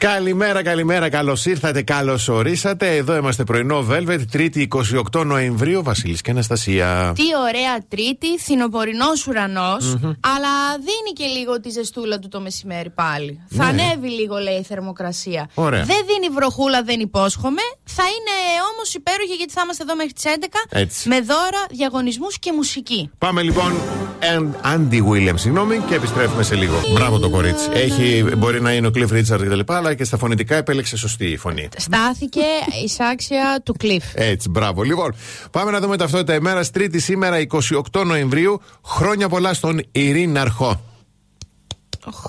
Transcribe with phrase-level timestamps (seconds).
[0.00, 2.96] Καλημέρα, καλημέρα, καλώς ήρθατε, καλώς ορίσατε.
[2.96, 4.68] Εδώ είμαστε πρωινό Velvet, Τρίτη
[5.12, 7.12] 28 Νοεμβρίου, Βασίλης και Αναστασία.
[7.14, 9.06] Τι ωραία Τρίτη, θυνοπορεινό
[10.20, 13.40] αλλά δίνει και λίγο τη ζεστούλα του το μεσημέρι πάλι.
[13.48, 13.82] Θα Ναι.
[13.82, 15.48] ανέβει λίγο, λέει η θερμοκρασία.
[15.54, 15.82] Ωραία.
[15.84, 17.62] Δεν δίνει βροχούλα, δεν υπόσχομαι.
[17.84, 18.34] Θα είναι
[18.74, 21.08] όμως υπέροχη γιατί θα είμαστε εδώ μέχρι τις 11 Έτσι.
[21.08, 23.10] με δώρα, διαγωνισμούς και μουσική.
[23.18, 23.72] Πάμε λοιπόν,
[24.20, 26.74] and Andy Williams, συγγνώμη, και επιστρέφουμε σε λίγο.
[26.92, 27.68] Μπράβο το κορίτσι.
[27.72, 31.36] Έχει, μπορεί να είναι ο Cliff Richard κτλ., αλλά και στα φωνητικά επέλεξε σωστή η
[31.36, 31.68] φωνή.
[31.76, 32.40] Στάθηκε
[32.84, 34.02] εισάξια του Cliff.
[34.14, 34.82] Έτσι, μπράβο.
[34.82, 35.14] Λοιπόν,
[35.50, 36.64] πάμε να δούμε ταυτότητα ημέρα.
[36.64, 37.36] Τρίτη σήμερα,
[37.92, 38.60] 28 Νοεμβρίου.
[38.84, 40.80] Χρόνια πολλά στον Ειρήναρχο.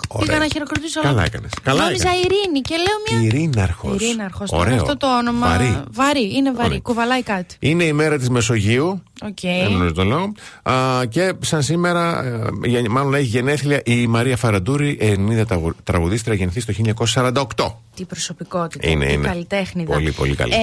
[0.07, 0.25] Ωραία.
[0.25, 1.01] Πήγα να χειροκροτήσω.
[1.01, 1.51] Καλά έκανες.
[1.63, 2.23] Καλά Νόμιζα έκανες.
[2.23, 3.27] Ειρήνη και λέω μια.
[3.27, 3.93] Ειρήναρχο.
[3.93, 4.45] Ειρήναρχο.
[4.49, 4.75] Ωραίο.
[4.75, 5.47] Αυτό το όνομα.
[5.47, 5.83] Βαρύ.
[5.91, 6.67] Βαρύ, είναι βαρύ.
[6.67, 6.79] Ωραία.
[6.79, 7.55] Κουβαλάει κάτι.
[7.59, 9.03] Είναι η μέρα της Μεσογείου.
[9.23, 9.39] Οκ.
[9.41, 10.31] Δεν γνωρίζω το λόγο.
[10.63, 16.35] Α, και σαν σήμερα, ε, γεν- μάλλον έχει γενέθλια η Μαρία Φαραντούρη, Ελληνίδα τραγου- τραγουδίστρια,
[16.35, 17.81] γεννήθηκε το 1948.
[17.95, 18.89] Τι προσωπικότητα.
[18.89, 19.27] Είναι, τι είναι.
[19.27, 19.93] καλλιτέχνηδα.
[19.93, 20.53] Πολύ, πολύ καλή.
[20.53, 20.57] Ε,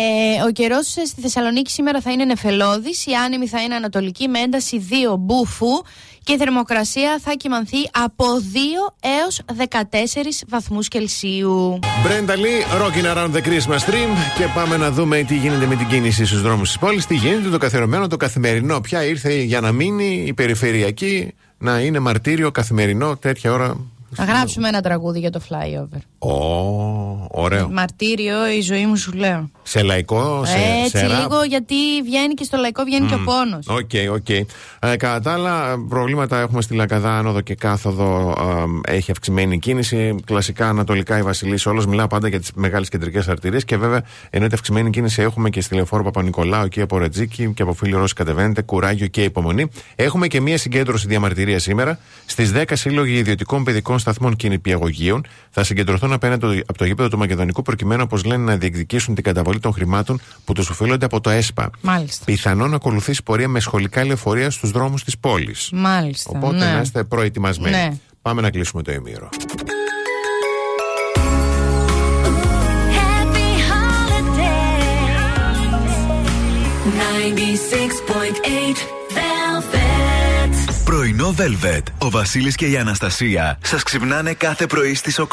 [0.48, 3.06] ο καιρός στη Θεσσαλονίκη σήμερα θα είναι νεφελώδης.
[3.06, 5.66] Η άνεμη θα είναι ανατολική με ένταση 2 μπουφου.
[6.24, 11.78] Και η θερμοκρασία θα κυμανθεί από 2 έως 14 βαθμούς Κελσίου.
[11.82, 14.08] Brenda Lee, Rocking Around the Christmas Stream.
[14.38, 17.06] Και πάμε να δούμε τι γίνεται με την κίνηση στους δρόμους της πόλης.
[17.06, 18.46] Τι γίνεται το καθιερωμένο, το καθημερινό.
[18.82, 23.76] Πια ήρθε για να μείνει η περιφερειακή να είναι μαρτύριο καθημερινό τέτοια ώρα.
[24.14, 25.98] Θα γράψουμε ένα τραγούδι για το flyover.
[26.18, 27.68] Ω, ωραίο.
[27.68, 29.50] Μαρτύριο, η ζωή μου σου λέω.
[29.68, 31.20] Σε λαϊκό, σε, Έτσι σε rap.
[31.20, 31.74] λίγο γιατί
[32.04, 33.66] βγαίνει και στο λαϊκό βγαίνει και ο πόνος.
[33.66, 34.28] Οκ, οκ.
[34.28, 34.46] Ε,
[34.96, 38.36] κατά τα άλλα, προβλήματα έχουμε στη Λαγκαδά, άνοδο και κάθοδο.
[38.86, 40.14] ε, έχει αυξημένη κίνηση.
[40.24, 41.86] Κλασικά ανατολικά η Βασιλίσσης Όλγας.
[41.86, 43.64] Μιλάω πάντα για τις μεγάλες κεντρικές αρτηρίες.
[43.64, 47.62] Και βέβαια, ενώ ότι αυξημένη κίνηση έχουμε και στη λεωφόρο Παπα-Νικολάου και από Ρετζίκι και
[47.62, 49.68] από Φίλυρο όσοι κατεβαίνετε, κουράγιο και υπομονή.
[49.94, 51.98] Έχουμε και μία συγκέντρωση διαμαρτυρίας σήμερα.
[52.26, 57.18] Στις 10 σύλλογοι ιδιωτικών παιδικών σταθμών και νηπιαγωγείων θα συγκεντρωθούν απέναντι από το γήπεδο του
[57.18, 61.30] Μακεδονικού προκειμένου, όπως λένε, να διεκδικήσουν την καταβολή των χρημάτων που τους οφείλονται από το
[61.30, 61.70] ΕΣΠΑ.
[61.80, 62.24] Μάλιστα.
[62.24, 65.70] Πιθανόν να ακολουθήσει πορεία με σχολικά λεωφορεία στους δρόμους της πόλης.
[65.72, 66.30] Μάλιστα.
[66.34, 66.72] Οπότε ναι.
[66.72, 67.76] να είστε προετοιμασμένοι.
[67.76, 67.92] Ναι.
[68.22, 69.28] Πάμε να κλείσουμε το ημίρο.
[72.96, 74.58] Happy holidays.
[78.08, 78.97] 96.8 Velvet.
[81.18, 81.82] Πρωινό Velvet.
[81.98, 85.26] Ο Βασίλης και η Αναστασία σας ξυπνάνε κάθε πρωί στις 8.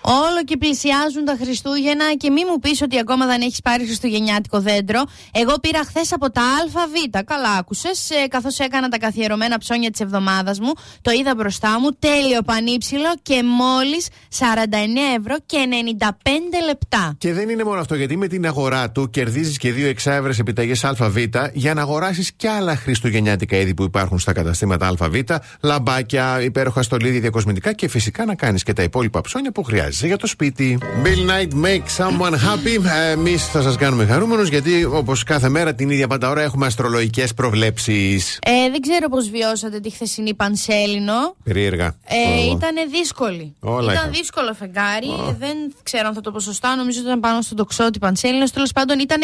[0.00, 4.60] Όλο και πλησιάζουν τα Χριστούγεννα και μη μου πεις ότι ακόμα δεν έχεις πάρει χριστουγεννιάτικο
[4.60, 5.02] δέντρο.
[5.32, 7.24] Εγώ πήρα χθες από τα ΑΒ.
[7.24, 8.08] Καλά άκουσες.
[8.28, 13.42] Καθώς έκανα τα καθιερωμένα ψώνια της εβδομάδας μου, το είδα μπροστά μου, τέλειο πανύψηλο και
[13.42, 14.08] μόλις
[14.38, 17.14] 49 ευρώ και 95 λεπτά.
[17.18, 20.84] Και δεν είναι μόνο αυτό, γιατί με την αγορά του κερδίζεις και δύο εξάευρες επιταγές
[20.84, 21.16] ΑΒ
[21.52, 25.14] για να αγοράσεις και άλλα χριστουγεννιάτικα είδη που υπάρχουν στα καταστήματα ΑΒ,
[25.60, 30.16] λαμπάκια, υπέροχα στολίδια, διακοσμητικά και φυσικά να κάνεις και τα υπόλοιπα ψώνια που χρειάζεσαι για
[30.16, 30.78] το σπίτι.
[31.04, 32.84] Bill Night make someone happy.
[33.12, 37.34] Εμείς θα σας κάνουμε χαρούμενους γιατί όπως κάθε μέρα την ίδια πάντα ώρα έχουμε αστρολογικές
[37.34, 38.38] προβλέψεις.
[38.42, 41.34] Ε, δεν ξέρω πώς βιώσατε τη χθεσινή Πανσέλινο.
[41.44, 41.86] Περίεργα.
[41.86, 42.56] Ε, Ω.
[42.56, 43.54] ήταν δύσκολη.
[43.60, 44.10] Όλα ήταν είχαν.
[44.20, 45.06] δύσκολο φεγγάρι.
[45.28, 46.76] Ε, Δεν ξέρω αν θα το ποσοστά.
[46.76, 48.50] Νομίζω ότι ήταν πάνω στον τοξότη Πανσέλινος.
[48.50, 49.20] Τέλος πάντων ήταν,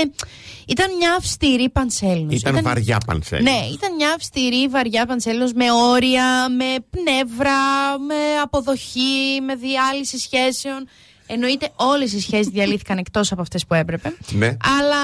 [0.67, 2.35] ήταν μια αυστηρή Πανσέλινος.
[2.35, 3.43] Ήταν βαριά πανσέλη.
[3.43, 10.89] Ναι, ήταν μια αυστηρή, βαριά Πανσέλινος με όρια, με πνεύρα, με αποδοχή, με διάλυση σχέσεων.
[11.27, 14.17] Εννοείται όλες οι σχέσεις διαλύθηκαν εκτός από αυτές που έπρεπε.
[14.31, 14.47] Ναι.
[14.47, 14.97] Αλλά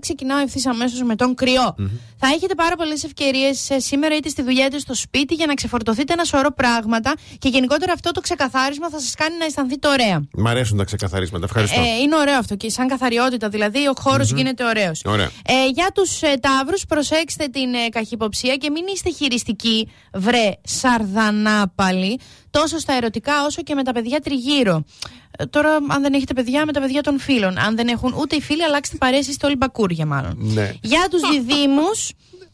[0.00, 1.74] ξεκινάω ευθύς αμέσως με τον κρυο
[2.18, 6.12] Θα έχετε πάρα πολλές ευκαιρίες σήμερα είτε στη δουλειά είτε στο σπίτι για να ξεφορτωθείτε
[6.12, 10.22] ένα σωρό πράγματα και γενικότερα αυτό το ξεκαθάρισμα θα σας κάνει να αισθανθείτε ωραία.
[10.32, 11.44] Μ' αρέσουν τα ξεκαθαρίσματα.
[11.44, 11.80] Ευχαριστώ.
[11.80, 15.02] Ε, είναι ωραίο αυτό και σαν καθαριότητα, δηλαδή ο χωρο γίνεται ωραίος.
[15.04, 15.30] Ωραία.
[15.46, 22.20] Ε, για τους ε, ταύρους, προσέξτε την ε, καχυποψία και μην είστε χειριστικοί, βρε σαρδανάπαλοι,
[22.50, 24.84] τόσο στα ερωτικά όσο και με τα παιδιά τριγύρω.
[25.38, 27.58] Ε, τώρα, αν δεν έχετε παιδιά, με τα παιδιά των φίλων.
[27.58, 30.34] Αν δεν έχουν ούτε οι φίλοι, αλλάξτε παρέα, είστε όλοι μπακούρια μάλλον.
[30.38, 30.72] Ναι.
[30.82, 31.90] Για τους διδήμου,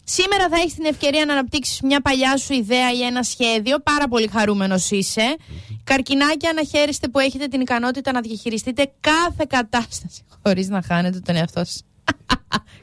[0.05, 3.79] σήμερα θα έχεις την ευκαιρία να αναπτύξεις μια παλιά σου ιδέα ή ένα σχέδιο.
[3.81, 5.37] Πάρα πολύ χαρούμενος είσαι.
[5.85, 11.37] Καρκινάκια, να χαίρεστε που έχετε την ικανότητα να διαχειριστείτε κάθε κατάσταση χωρίς να χάνετε τον
[11.37, 11.83] εαυτό σας.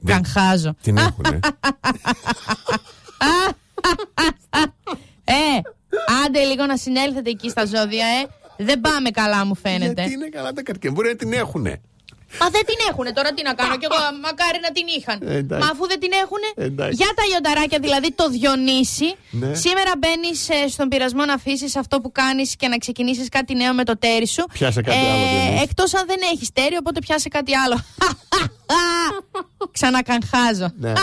[0.01, 0.73] Δεν- Καγχάζω.
[0.81, 1.39] Την έχουνε.
[5.23, 5.61] Ε,
[6.25, 8.27] άντε λίγο να συνέλθετε εκεί στα ζώδια, ε.
[8.63, 9.93] Δεν πάμε καλά, μου φαίνεται.
[10.01, 10.95] Γιατί είναι καλά τα καρκίνια.
[10.95, 11.81] Μπορεί να την έχουνε.
[12.41, 15.17] Μα δεν την έχουνε τώρα τι να κάνω κι εγώ μακάρι να την είχαν.
[15.21, 15.65] Ε, εντάξει.
[15.65, 16.49] Μα αφού δεν την έχουνε.
[16.55, 16.95] Εντάξει.
[16.95, 19.15] Για τα λιονταράκια δηλαδή το Διονύση.
[19.29, 19.53] Ναι.
[19.53, 20.39] Σήμερα μπαίνεις
[20.73, 24.27] στον πειρασμό να αφήσεις αυτό που κάνεις και να ξεκινήσεις κάτι νέο με το τέρι
[24.27, 24.43] σου.
[24.53, 25.63] Πιάσε κάτι άλλο, Διονύση.
[25.63, 27.77] Εκτός αν δεν έχεις τέρι, οπότε πιάσε κάτι άλλο.
[29.77, 30.69] Ξανακανχάζω.
[30.77, 30.93] Ναι.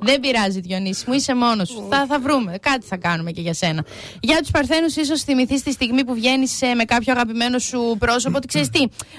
[0.00, 1.86] Δεν πειράζει, Διονύση μου, είσαι μόνος σου.
[1.90, 2.58] Θα, θα βρούμε.
[2.60, 3.84] Κάτι θα κάνουμε και για σένα.
[4.20, 8.36] Για τους Παρθένους, ίσως θυμηθείς τη στιγμή που βγαίνεις με κάποιο αγαπημένο σου πρόσωπο.
[8.36, 8.78] Ότι ξέρεις τι,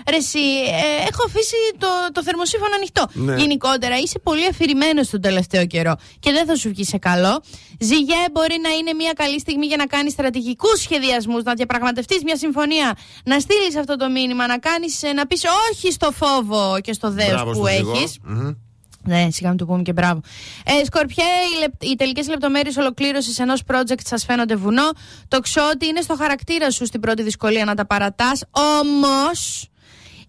[0.10, 3.06] ρε, εσύ, ε, έχω αφήσει το, το θερμοσύφωνο ανοιχτό.
[3.14, 3.36] Ναι.
[3.36, 7.42] Γενικότερα, είσαι πολύ αφηρημένος τον τελευταίο καιρό και δεν θα σου βγει σε καλό.
[7.80, 12.38] Ζυγέ, μπορεί να είναι μια καλή στιγμή για να κάνεις στρατηγικούς σχεδιασμούς, να διαπραγματευτείς μια
[12.38, 16.94] συμφωνία, να στείλεις αυτό το μήνυμα, να, κάνεις, ε, να πεις όχι στο φόβο και
[16.94, 17.92] στο δέο Μπράβο που στον ζυγό.
[17.92, 18.18] έχεις.
[18.24, 18.52] Μμμ.
[19.10, 20.22] Ναι, σιγά μου το πούμε και μπράβο.
[20.66, 24.92] Ε, Σκορπιέ, οι, λεπ, οι τελικές λεπτομέρειες ολοκλήρωσης ενός project σας φαίνονται βουνό.
[25.28, 28.44] Το ξότι είναι στο χαρακτήρα σου στην πρώτη δυσκολία να τα παρατάς.
[28.52, 29.70] Όμως,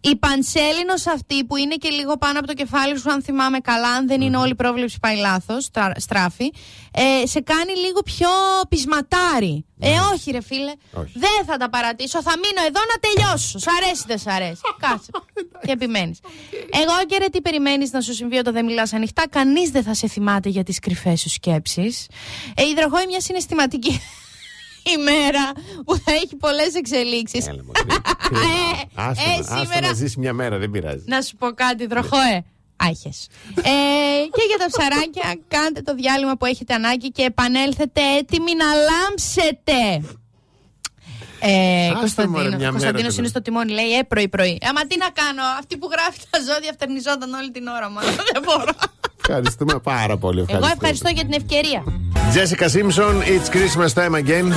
[0.01, 3.89] η πανσέλινος αυτή που είναι και λίγο πάνω από το κεφάλι σου, αν θυμάμαι καλά,
[3.89, 6.53] αν δεν είναι όλη η πρόβλεψη πάει λάθος, στράφη,
[6.91, 8.29] ε, σε κάνει λίγο πιο
[8.69, 9.65] πεισματάρι.
[9.83, 10.73] Ε, όχι, ρε φίλε.
[10.93, 11.13] Όχι.
[11.19, 12.23] Δεν θα τα παρατήσω.
[12.23, 13.59] Θα μείνω εδώ να τελειώσω.
[13.59, 14.61] Σ' αρέσει, δεν σ' αρέσει.
[14.89, 15.11] Κάτσε.
[15.67, 16.21] και επιμένεις.
[16.71, 19.29] Εγώ και ρε, τι περιμένεις να σου συμβεί όταν δεν μιλάς ανοιχτά.
[19.31, 22.09] Κανείς δεν θα σε θυμάται για τις κρυφές σου σκέψεις.
[22.55, 24.01] Ε, η υδροχόη μια συναισθηματική
[24.99, 25.53] ημέρα
[25.85, 27.47] που θα έχει πολλές εξελίξεις.
[27.47, 28.41] Έλα, μωρέ, κρίμα.
[28.95, 31.05] Ε, Άσε ε, να- άσε σήμερα- να ζήσει μια μέρα, δεν πειράζει.
[31.07, 32.45] Να σου πω κάτι, Δροχόε.
[32.83, 33.27] Άχες.
[33.57, 33.63] ε,
[34.37, 40.09] και για τα ψαράκια, κάντε το διάλειμμα που έχετε ανάγκη και επανέλθετε έτοιμοι να λάμψετε.
[41.43, 44.59] Ε, Άστε, Κωνσταντίνο, μωρέ, μια Κωνσταντίνος μέρα, είναι στο τιμόνι, λέει ε, πρωί-πρωί.
[44.63, 48.07] Ε, μα τι να κάνω, αυτή που γράφει τα ζώδια φτερνιζόταν όλη την ώρα μόνο.
[48.33, 48.73] Δεν μπορώ.
[49.37, 50.39] Ευχαριστούμε πάρα πολύ.
[50.41, 50.89] Εγώ ευχαριστούμε.
[50.89, 51.83] ευχαριστώ για την ευκαιρία.
[52.35, 54.53] Jessica Simpson, It's Christmas time again.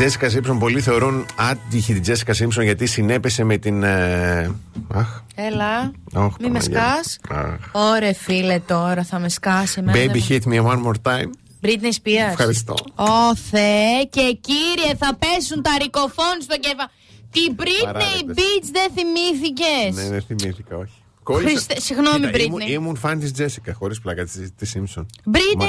[0.00, 3.82] Jessica Simpson, πολλοί θεωρούν άτυχη την Jessica Simpson γιατί συνέπεσε με την.
[3.82, 4.54] ε,
[4.94, 6.60] Αχ, Έλα, Αχ, μη με Παναγία.
[6.60, 7.18] σκάς.
[7.28, 7.54] Αχ.
[7.72, 9.78] Ωρε φίλε τώρα, θα με σκάσει.
[9.80, 11.30] εμένα Baby δεν- hit me one more time.
[11.62, 12.30] Britney Spears.
[12.30, 12.74] Ευχαριστώ.
[12.94, 16.88] Ω Θεέ και κύριε θα πέσουν τα ρικοφόν στο κεφάλι.
[17.30, 18.34] Την Britney Παράδεκτες.
[18.36, 20.92] Beach δεν θυμήθηκες; Ναι, δεν θυμήθηκα, όχι.
[21.34, 22.66] Χρήστε, συγγνώμη, Μπρίτνι.
[22.72, 24.24] Ήμουν, φαν της Τζέσικα, χωρίς πλάκα
[24.56, 25.06] τη Σίμψον.
[25.24, 25.66] Μπρίτνι,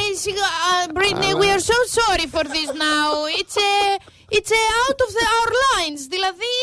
[1.39, 3.25] we are so sorry for this now.
[3.39, 6.01] It's a it's uh, out of the, our lines.
[6.09, 6.53] Δηλαδή,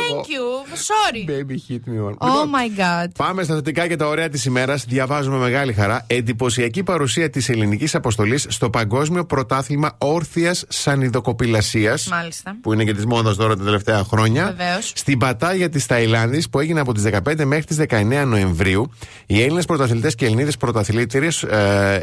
[0.00, 0.44] thank you,
[0.90, 1.24] sorry.
[1.24, 2.16] Baby hit me one.
[2.18, 3.10] Oh Λοιπόν, my god.
[3.16, 4.84] Πάμε στα θετικά και τα ωραία της ημέρας.
[4.84, 6.04] Διαβάζουμε μεγάλη χαρά.
[6.06, 12.06] Εντυπωσιακή παρουσία της ελληνικής αποστολής στο Παγκόσμιο Πρωτάθλημα Όρθιας Σανιδοκοπηλασίας.
[12.06, 12.56] Μάλιστα.
[12.62, 14.54] Που είναι και της μόδας τώρα τα τελευταία χρόνια.
[14.56, 14.92] Βεβαίως.
[14.94, 18.92] Στην Πατάγια της Ταϊλάνδης που έγινε από τις 15 μέχρι τις 19 Νοεμβρίου.
[19.26, 21.44] Οι Έλληνες πρωταθλητές και Ελληνίδες πρωταθλήτριες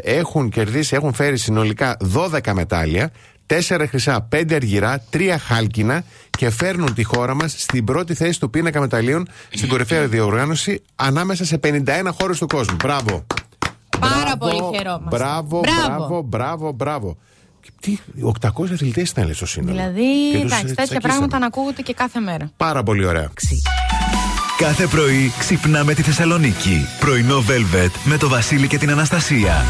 [0.02, 3.10] έχουν κερδίσει, έχουν φέρει συνολικά 12 μετάλλια.
[3.46, 8.50] 4 χρυσά, 5 αργυρά, 3 χάλκινα και φέρνουν τη χώρα μας στην πρώτη θέση του
[8.50, 11.82] πίνακα μεταλλίων στην κορυφαία διοργάνωση ανάμεσα σε 51
[12.20, 12.76] χώρες του κόσμου.
[12.82, 13.26] Μπράβο!
[14.00, 15.16] Πάρα Μπράβο, πολύ χαιρόμαστε.
[15.16, 17.16] Μπράβο, μπράβο, μπράβο, μπράβο.
[17.60, 17.98] Και Τι,
[18.40, 19.70] 800 αθλητές ήταν λε στο σύνολο.
[19.76, 21.00] Δηλαδή, Και τους εντάξει, τέτοια τσακίσαμε.
[21.08, 22.50] πράγματα να ακούγονται και κάθε μέρα.
[22.56, 23.30] Πάρα πολύ ωραία.
[24.58, 26.86] Κάθε πρωί ξυπνάμε τη Θεσσαλονίκη.
[27.00, 29.64] Πρωινό Velvet με το Βασίλη και την Αναστασία.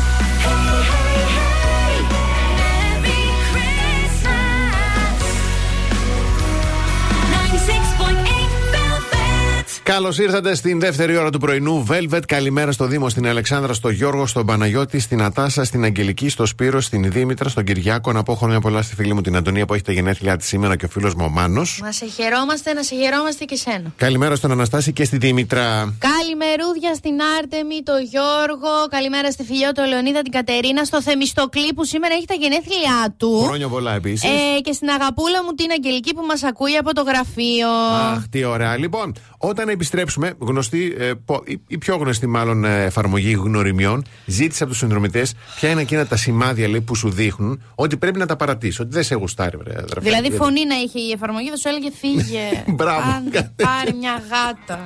[9.85, 12.21] Καλώς ήρθατε στην δεύτερη ώρα του πρωινού Velvet.
[12.27, 16.81] Καλημέρα στο Δήμο, στην Αλεξάνδρα, στο Γιώργο, στον Παναγιώτη, στην Ατάσα, στην Αγγελική, στο Σπύρο,
[16.81, 18.13] στην Δήμητρα, στον Κυριάκο.
[18.13, 20.77] Να πω χρόνια πολλά στη φίλη μου την Αντωνία που έχει τα γενέθλιά της σήμερα
[20.77, 21.81] και ο φίλος μου ο Μάνος.
[21.83, 23.93] Να σε χαιρόμαστε, να σε χαιρόμαστε και σένα.
[23.97, 25.95] Καλημέρα στον Αναστάση και στη Δήμητρα.
[25.99, 28.73] Καλημερούδια στην Άρτεμι, το Γιώργο.
[28.91, 33.43] Καλημέρα στη φιλιό του Λεωνίδα, την Κατερίνα, στο Θεμιστοκλή που σήμερα έχει τα γενέθλιά του.
[33.47, 34.31] Χρόνια πολλά επίσης.
[34.31, 37.69] Ε, και στην αγαπούλα μου την Αγγελική που μας ακούει από το γραφείο.
[38.13, 38.77] Αχ, τι ωραία.
[38.79, 44.63] Λοιπόν, όταν επιστρέψουμε, γνωστή, ε, πο- η, η πιο γνωστή μάλλον ε, εφαρμογή γνωριμιών, ζήτησε
[44.63, 48.27] από τους συνδρομητές ποια είναι εκείνα τα σημάδια λέει, που σου δείχνουν ότι πρέπει να
[48.27, 50.01] τα παρατήσεις, ότι δεν σε γουστάρει, βρε, αδερφέ.
[50.01, 52.63] Δηλαδή, Γιατί- φωνή να είχε η εφαρμογή, θα σου έλεγε φύγε.
[52.77, 53.73] Μπράβο, Πάνε, κάτι τέτοιο.
[53.73, 54.81] Πάρε μια γάτα.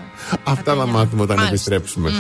[0.45, 1.55] Αυτά θα μάθουμε όταν Μάλιστα.
[1.55, 2.11] επιστρέψουμε.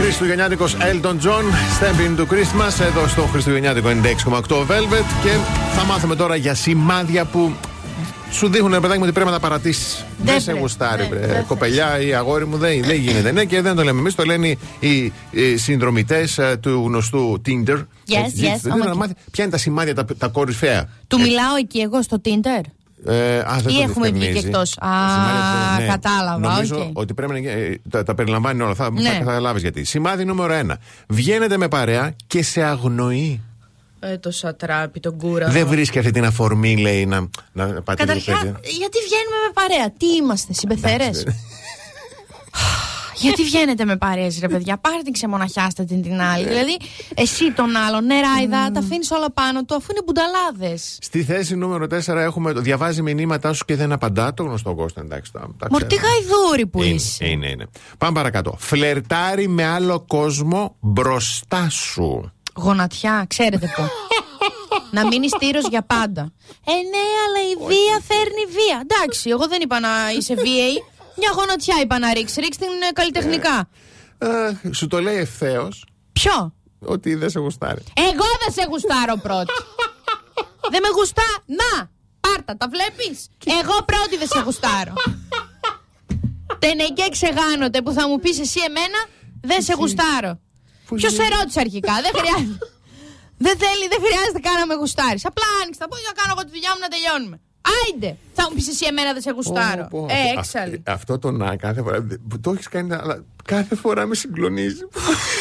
[0.00, 1.44] Χριστουγεννιάτικος Elton John,
[1.78, 5.04] Step into Christmas, εδώ στο Χριστουγεννιάτικο 96,8 Velvet.
[5.22, 5.30] Και
[5.76, 7.52] θα μάθουμε τώρα για σημάδια που
[8.32, 10.04] σου δείχνουν, ρε παιδάκι μου, ότι πρέπει να τα παρατήσεις.
[10.22, 10.60] Δεν, σε πρέπει.
[10.60, 11.26] γουστάρει, Δεν- βρε.
[11.26, 13.32] δεν Κοπελιά ή αγόρι μου, δεν, δεν γίνεται.
[13.32, 14.48] Ναι, και δεν το λέμε εμείς, το λένε
[14.80, 17.76] οι, οι συνδρομητές του γνωστού Tinder.
[17.76, 17.84] Yes,
[18.24, 18.96] Έτσι, yes, δεν oh my να God.
[18.96, 20.88] μάθει ποια είναι τα σημάδια τα, τα κορυφαία.
[21.06, 22.60] Του μιλάω εκεί εγώ στο Tinder;
[23.06, 24.40] Ε, α, δεν Ή το έχουμε βγει διευκρινίζει.
[24.40, 25.86] και εκτός; Α, Σημάδια, ναι.
[25.92, 26.98] κατάλαβα, Νομίζω οκ.
[26.98, 27.50] ότι πρέπει να.
[27.50, 28.74] ε, τα, τα περιλαμβάνει όλα.
[28.74, 29.10] Θα, Ναι.
[29.10, 29.84] θα καταλάβεις γιατί.
[29.84, 30.72] Σημάδι νούμερο 1.
[31.08, 33.40] Βγαίνετε με παρέα και σε αγνοεί.
[34.00, 35.48] Ε, το σατράπι, τον κούρα.
[35.48, 37.20] Δεν βρίσκει αυτή την αφορμή, λέει, να,
[37.52, 38.58] να πάτε λίγο Καταρχά, πέντε.
[38.78, 41.10] γιατί βγαίνουμε με παρέα; Τι είμαστε, συμπεθερέ.
[43.20, 46.48] Γιατί βγαίνετε με παρέες, ρε παιδιά; Πάρε την ξεμοναχιάστε την την άλλη.
[46.48, 46.76] δηλαδή,
[47.14, 50.98] εσύ τον άλλον, ναι, Ράιδα, τα αφήνεις όλα πάνω του αφού είναι μπουνταλάδες.
[51.00, 54.34] Στη θέση νούμερο 4 έχουμε το διαβάζει μηνύματά σου και δεν απαντά.
[54.34, 55.32] Το γνωστό Κώστα, εντάξει.
[55.32, 56.08] Τα, τα Μορτή ξέρουμε.
[56.08, 57.26] γαϊδούρη που Είναι, είσαι.
[57.26, 57.66] είναι, είναι.
[57.98, 58.54] Πάμε παρακάτω.
[58.58, 62.32] Φλερτάρει με άλλο κόσμο μπροστά σου.
[62.58, 63.82] Γονατιά, ξέρετε πού.
[64.96, 66.32] να μείνει τύρο για πάντα.
[66.64, 68.84] Ε, ναι, αλλά η βία φέρνει βία.
[68.86, 69.88] Εντάξει, εγώ δεν είπα να
[70.18, 70.84] είσαι βίαιη.
[71.16, 72.36] Μια γονατιά είπα να ρίξεις.
[72.36, 73.68] Ρίξει την ε, καλλιτεχνικά.
[74.18, 77.82] Ε, σου το λέει ευθέως Ποιο; ότι δεν σε γουστάρει.
[77.94, 79.52] Εγώ δεν σε γουστάρω πρώτη.
[80.70, 81.28] δεν με γουστά.
[81.46, 81.90] Να!
[82.20, 83.28] Πάρτα, τα βλέπεις;
[83.60, 84.92] Εγώ πρώτη δεν σε γουστάρω.
[86.60, 88.98] Τενεκέ ξεγάνονται που θα μου πεις εσύ εμένα,
[89.40, 90.38] δεν σε γουστάρω.
[90.96, 92.58] Ποιος σε ρώτησε αρχικά, δεν χρειάζεται.
[93.46, 95.24] δεν θέλει, δεν χρειάζεται καν να με γουστάρεις.
[95.30, 97.36] Απλά άνοιξε τα πόδια, κάνω εγώ τη δουλειά μου να τελειώνουμε.
[97.76, 98.10] Άιντε!
[98.36, 99.84] Θα μου πεις εσύ εμένα δεν σε γουστάρω.
[99.90, 100.74] Πω, πω, Ε, αυτό- έξαλλη.
[100.76, 101.98] αυ- Αυτό το να κάθε φορά.
[102.28, 104.82] που Το έχεις κάνει, αλλά κάθε φορά με συγκλονίζει.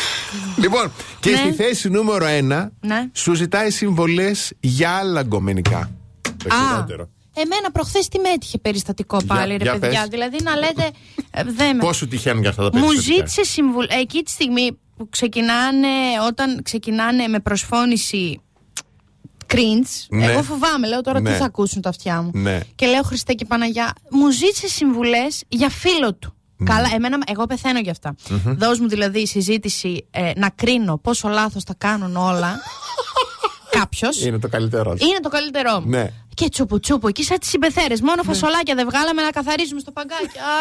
[0.63, 1.37] λοιπόν, και Ναι.
[1.37, 3.09] στη θέση νούμερο 1 Ναι.
[3.13, 5.91] σου ζητάει συμβολές για άλλα γκομενικά.
[6.21, 7.09] Το Α, χειρότερο.
[7.33, 9.99] εμένα προχθές τι με έτυχε περιστατικό πάλι, ρε για παιδιά.
[9.99, 10.09] πες.
[10.09, 10.91] Δηλαδή να λέτε.
[11.31, 11.81] ε, δεν με.
[11.83, 13.15] Πώ σου τυχαίνουν για αυτά τα Μου περιστατικά.
[13.27, 13.87] ζήτησε συμβουλή.
[13.91, 15.87] Εκεί τη στιγμή που ξεκινάνε,
[16.27, 18.41] όταν ξεκινάνε με προσφώνηση
[19.53, 20.25] cringe, Ναι.
[20.25, 20.87] εγώ φοβάμαι.
[20.87, 21.31] Λέω τώρα Ναι.
[21.31, 22.31] τι θα ακούσουν τα αυτιά μου.
[22.33, 22.59] Ναι.
[22.75, 26.31] Και λέω Χριστέ και Παναγιά, μου ζήτησε συμβουλές για φίλο του.
[26.57, 26.69] Ναι.
[26.73, 28.15] Καλά, εμένα, εγώ πεθαίνω γι' αυτά.
[28.45, 32.59] Δώσ' μου δηλαδή συζήτηση ε, να κρίνω πόσο λάθος τα κάνουν όλα.
[33.79, 34.21] Κάποιος.
[34.25, 35.07] Είναι το καλύτερό σου.
[35.07, 35.89] Είναι το καλύτερό μου.
[35.89, 36.09] Ναι.
[36.33, 38.01] Και τσουπου τσουπου, εκεί σαν τις συμπεθέρες.
[38.01, 40.37] Μόνο φασολάκια δεν βγάλαμε να καθαρίζουμε στο παγκάκι.
[40.37, 40.53] Α,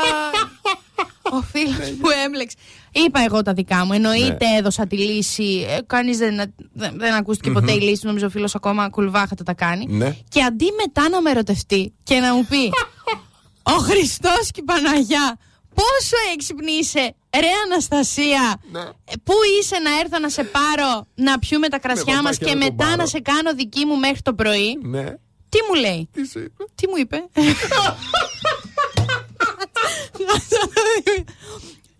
[1.38, 2.57] ο φίλος που έμπλεξε.
[3.05, 3.93] Είπα εγώ τα δικά μου.
[3.93, 5.67] Εννοείται έδωσα τη λύση.
[5.69, 8.07] Ε, Κανείς δεν, δεν, δεν ακούστηκε ποτέ η λύση.
[8.07, 9.87] Νομίζω ο φίλος ακόμα κουλβάχατα τα κάνει.
[9.88, 10.17] Ναι.
[10.29, 12.71] Και αντί μετά να με ερωτευτεί και να μου πει
[13.75, 15.38] Ο Χριστός και η Παναγιά,
[15.75, 18.61] πόσο έξυπνη είσαι, ρε Αναστασία.
[18.73, 18.81] Ναι.
[18.81, 22.47] Ε, Πού είσαι να έρθω να σε πάρω να πιούμε τα κρασιά Με μας παπάκια
[22.47, 22.97] και να τον μετά πάρω.
[22.97, 24.79] να σε κάνω δική μου μέχρι το πρωί.
[24.83, 25.05] Ναι.
[25.49, 27.17] Τι μου λέει; Τι σου είπε; Τι μου είπε;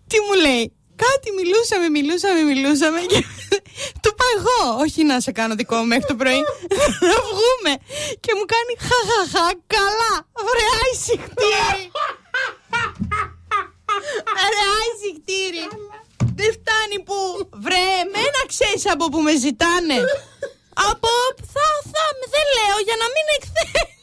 [0.07, 0.71] Τι μου λέει;
[1.03, 3.19] Κάτι μιλούσαμε, μιλούσαμε, μιλούσαμε και
[4.01, 6.41] του είπα εγώ, όχι να σε κάνω δικό μου μέχρι το πρωί,
[7.11, 7.73] να βγούμε.
[8.23, 10.13] Και μου κάνει χαχαχα, καλά,
[10.47, 11.83] βρεά εισιχτήρι.
[14.45, 15.65] Βρεά εισιχτήρι.
[16.39, 17.17] Δεν φτάνει που,
[17.63, 19.97] βρε, εμένα ξέρεις από που με ζητάνε.
[20.89, 21.11] Από,
[21.53, 23.96] θα, θα, δεν λέω για να μην εκθέσω.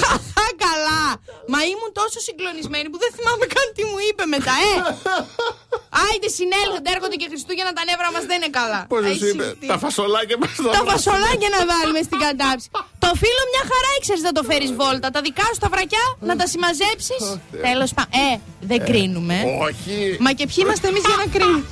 [0.00, 1.04] Χαχα καλά.
[1.52, 4.74] Μα ήμουν τόσο συγκλονισμένη που δεν θυμάμαι καν τι μου είπε μετά, ε.
[6.04, 8.80] Άιντε συνέλθετε, έρχονται και Χριστούγεννα τα νεύρα μας δεν είναι καλά.
[8.92, 9.44] Πώς Έχει σου είπε.
[9.48, 9.66] συστεί.
[9.72, 12.66] Τα φασολάκια μας Τα φασολάκια να βάλουμε στην κατάψη.
[13.04, 15.06] το φίλο μια χαρά ήξερε να το φέρεις βόλτα.
[15.16, 17.22] Τα δικά σου τα βρακιά να τα συμμαζέψεις.
[17.68, 18.12] Τέλος πάντων.
[18.26, 18.30] Ε,
[18.70, 19.36] δεν κρίνουμε.
[19.68, 19.96] Όχι.
[20.24, 21.64] Μα και ποιοι είμαστε εμείς για να κρίνουμε;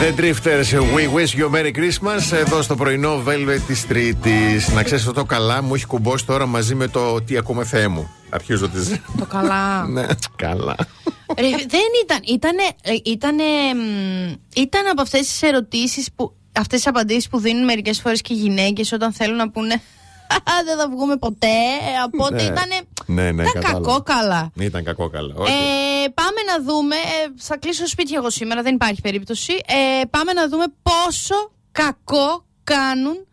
[0.00, 4.68] The Drifters, we wish you a Merry Christmas εδώ στο πρωινό Velvet της Τρίτης.
[4.68, 7.88] Να ξέρεις αυτό το καλά μου έχει κουμπώσει τώρα μαζί με το τι ακούμε Θεέ
[7.88, 8.10] μου.
[8.30, 8.88] Αρχίζω τις...
[9.18, 9.84] το καλά.
[9.94, 10.74] ναι, καλά.
[11.38, 12.18] Ρε, δεν ήταν.
[12.28, 13.42] Ήτανε, ε, ήτανε,
[13.74, 16.34] μ, ήταν από αυτές τις ερωτήσεις που.
[16.52, 19.74] Αυτές τις απαντήσεις που δίνουν μερικές φορές και οι γυναίκες όταν θέλουν να πούνε.
[20.28, 21.56] «Α, Δεν θα βγούμε ποτέ.
[22.06, 22.42] Οπότε Ναι.
[22.42, 22.68] ήταν.
[23.06, 23.86] Ναι, ναι, ήταν κατάλαβα.
[23.86, 24.50] κακό καλά.
[24.54, 25.34] Ήταν κακό καλά.
[25.36, 25.52] Όχι.
[25.52, 26.94] Ε, πάμε να δούμε.
[26.96, 29.52] Ε, θα κλείσω σπίτι εγώ σήμερα, δεν υπάρχει περίπτωση.
[29.52, 31.34] Ε, πάμε να δούμε πόσο
[31.72, 33.26] κακό κάνουν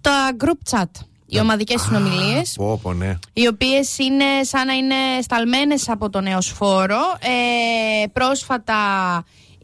[0.00, 0.90] τα group chat.
[1.26, 3.18] Οι ομαδικές συνομιλίες Πω, πω, ναι.
[3.32, 7.00] οι οποίες είναι σαν να είναι σταλμένες από τον Εωσφόρο.
[7.20, 8.74] Ε, πρόσφατα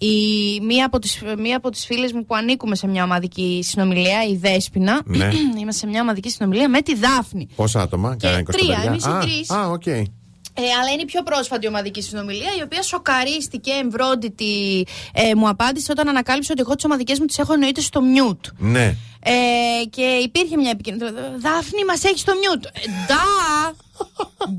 [0.02, 4.24] η, μία, από τις, μία από τις φίλες μου που ανήκουμε σε μια ομαδική συνομιλία,
[4.24, 5.30] η Δέσποινα, Ναι.
[5.60, 7.48] είμαστε σε μια ομαδική συνομιλία με τη Δάφνη.
[7.56, 9.50] Πόσα άτομα, Και κανένα 20 τρία, παιδιά; εμείς οι Α, τρεις.
[9.50, 9.86] Α, οκ.
[9.86, 15.92] Ε, αλλά είναι η πιο πρόσφατη ομαδική συνομιλία, η οποία σοκαρίστηκε, εμβρόντητη, ε, μου απάντησε
[15.92, 18.48] όταν ανακάλυψε ότι εγώ τις ομαδικές μου τις έχω εννοείται στο mute.
[18.58, 18.96] Ναι.
[19.22, 21.12] Ε, και υπήρχε μια επικοινωνία.
[21.38, 22.64] Δάφνη, μας έχεις στο mute.
[22.64, 22.80] Ε,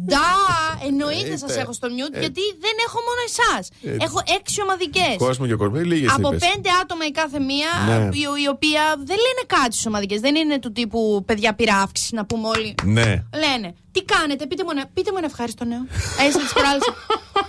[0.05, 0.17] Ντα!
[0.17, 0.86] Ντα!
[0.88, 3.69] Εννοείται σας έχω στο mute, γιατί δεν έχω μόνο εσάς.
[3.83, 3.98] Έτσι.
[4.07, 5.15] Έχω έξι ομαδικές.
[5.17, 6.50] Κόσμος και κορμί, λίγες Από είπες.
[6.50, 8.10] πέντε άτομα η κάθε μία, Ναι.
[8.13, 10.19] η, η οποία δεν λένε κάτι στις ομαδικές.
[10.19, 12.75] Δεν είναι του τύπου παιδιά πήρα αύξηση, να πούμε όλοι.
[12.83, 13.10] Ναι.
[13.43, 15.83] Λένε, τι κάνετε, πείτε μου, ένα- πείτε μου ένα ευχάριστο νέο.
[16.25, 16.83] Έτσι τις προάλλες.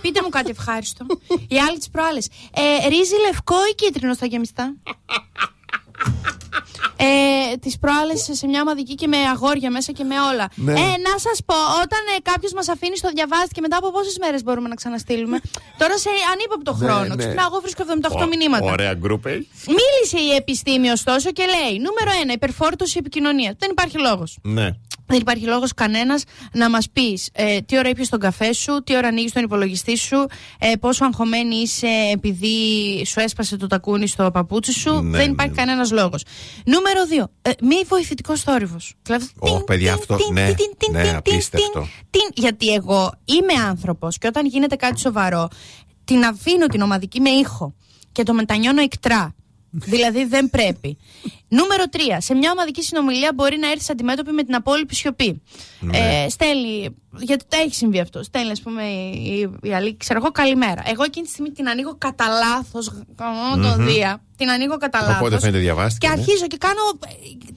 [0.01, 1.05] πείτε μου κάτι ευχάριστο.
[1.47, 2.27] Οι άλλοι τις προάλλες.
[2.53, 4.73] Ε, ρύζι λευκό ή κίτρινο στα γεμιστά;
[6.97, 10.47] Ε, τις προάλλες σε μια ομαδική και με αγόρια μέσα και με όλα.
[10.55, 10.71] Ναι.
[10.71, 10.75] Ε,
[11.07, 14.43] να σας πω, όταν ε, κάποιος μας αφήνει στο διαβάστη και μετά από πόσες μέρες
[14.43, 15.39] μπορούμε να ξαναστείλουμε;
[15.77, 17.15] Τώρα σε ανύποπτο Ναι, χρόνο.
[17.15, 17.15] ναι.
[17.15, 17.83] Ξυπνάω, εγώ βρίσκω
[18.21, 18.65] 78 Ω, μηνύματα.
[18.71, 19.47] Ωραία γκρουπ έχει.
[19.67, 23.55] Μίλησε η επιστήμη ωστόσο και λέει: Νούμερο 1, υπερφόρτωση επικοινωνία.
[23.57, 24.37] Δεν υπάρχει λόγος.
[24.41, 24.69] Ναι.
[25.13, 28.95] Δεν υπάρχει λόγος κανένας να μας πεις ε, τι ώρα ήπιες τον καφέ σου, τι
[28.95, 30.25] ώρα ανοίγεις τον υπολογιστή σου,
[30.59, 32.55] ε, πόσο αγχωμένη είσαι επειδή
[33.05, 34.93] σου έσπασε το τακούνι στο παπούτσι σου.
[34.93, 35.31] Ναι, Δεν ναι.
[35.31, 36.23] υπάρχει κανένας λόγος.
[36.65, 37.29] Νούμερο 2.
[37.41, 38.93] Ε, μη βοηθητικός θόρυβος.
[39.39, 40.53] Ω, παιδιά, αυτό, ναι,
[40.91, 41.87] ναι, απίστευτο.
[42.33, 45.47] Γιατί εγώ είμαι άνθρωπος και όταν γίνεται κάτι σοβαρό,
[46.03, 47.73] την αφήνω την ομαδική με ήχο
[48.11, 49.35] και το μετανιώνω εκτρά.
[49.73, 50.97] Δηλαδή δεν πρέπει.
[51.47, 51.97] Νούμερο 3.
[52.17, 55.41] Σε μια ομαδική συνομιλία μπορεί να έρθεις αντιμέτωπη με την απόλυτη σιωπή.
[55.79, 55.97] Ναι.
[55.97, 56.95] Ε, στέλνει.
[57.17, 58.23] Γιατί τα έχει συμβεί αυτό.
[58.23, 60.81] Στέλνει, ας πούμε, η, η, η Αλίκη, ξέρω εγώ, καλημέρα.
[60.85, 62.91] Εγώ εκείνη τη στιγμή την ανοίγω κατά λάθος.
[63.61, 64.21] το δία.
[64.37, 65.17] Την ανοίγω κατά λάθος.
[65.17, 66.21] Οπότε φαίνεται διαβάστηκε, Και ναι.
[66.21, 66.81] αρχίζω και κάνω.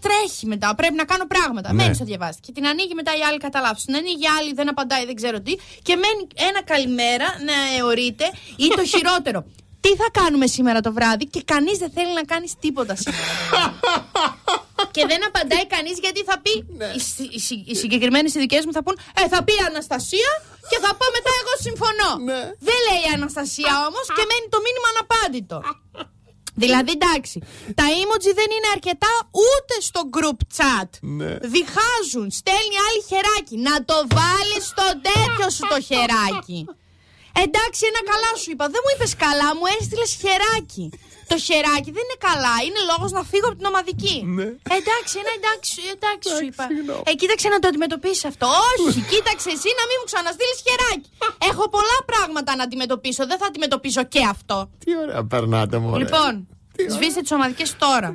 [0.01, 0.75] Τρέχει μετά.
[0.75, 1.73] Πρέπει να κάνω πράγματα.
[1.73, 1.83] Ναι.
[1.83, 2.53] Μένει στο διαβάστηκε.
[2.53, 3.85] Την ανοίγει μετά η άλλη κατά λάθος.
[3.85, 5.53] Την ανοίγει η άλλη, δεν απαντάει, δεν ξέρω τι.
[5.83, 8.25] Και μένει ένα καλημέρα να αιωρείται
[8.57, 9.45] ή το χειρότερο.
[9.87, 13.23] Τι θα κάνουμε σήμερα το βράδυ και κανείς δεν θέλει να κάνεις τίποτα σήμερα.
[13.23, 13.79] το βράδυ.
[14.97, 16.55] και δεν απαντάει κανείς γιατί θα πει.
[16.97, 19.65] Οι, συ- οι, συ- οι συγκεκριμένες οι δικές μου θα πούν Ε, θα πει η
[19.73, 20.31] Αναστασία
[20.71, 22.11] και θα πω μετά εγώ συμφωνώ.
[22.69, 25.59] Δεν λέει η Αναστασία όμως και μένει το μήνυμα αναπάντητο.
[26.63, 27.37] Δηλαδή εντάξει,
[27.81, 29.13] τα emoji δεν είναι αρκετά
[29.47, 30.91] ούτε στο group chat.
[31.55, 33.57] Διχάζουν, στέλνει άλλη χεράκι.
[33.69, 36.61] Να το βάλεις στο τέτοιο σου το χεράκι.
[37.45, 38.65] Εντάξει, ένα καλά σου είπα.
[38.75, 40.87] Δεν μου είπες καλά, μου έστειλες χεράκι.
[41.31, 42.55] Το χεράκι δεν είναι καλά.
[42.67, 44.17] Είναι λόγος να φύγω από την ομαδική.
[44.79, 46.65] Εντάξει, ένα εντάξει, εντάξει σου είπα.
[47.09, 48.49] Ε, κοίταξε να το αντιμετωπίσεις αυτό.
[48.87, 51.09] Όχι, κοίταξε εσύ να μην μου ξαναστείλεις χεράκι.
[51.51, 53.23] Έχω πολλά πράγματα να αντιμετωπίσω.
[53.31, 54.59] Δεν θα αντιμετωπίσω και αυτό.
[54.85, 55.89] Τι ωραία περνάτε, μου.
[56.03, 56.33] Λοιπόν,
[56.95, 58.09] σβήστε τις ομαδικές τώρα.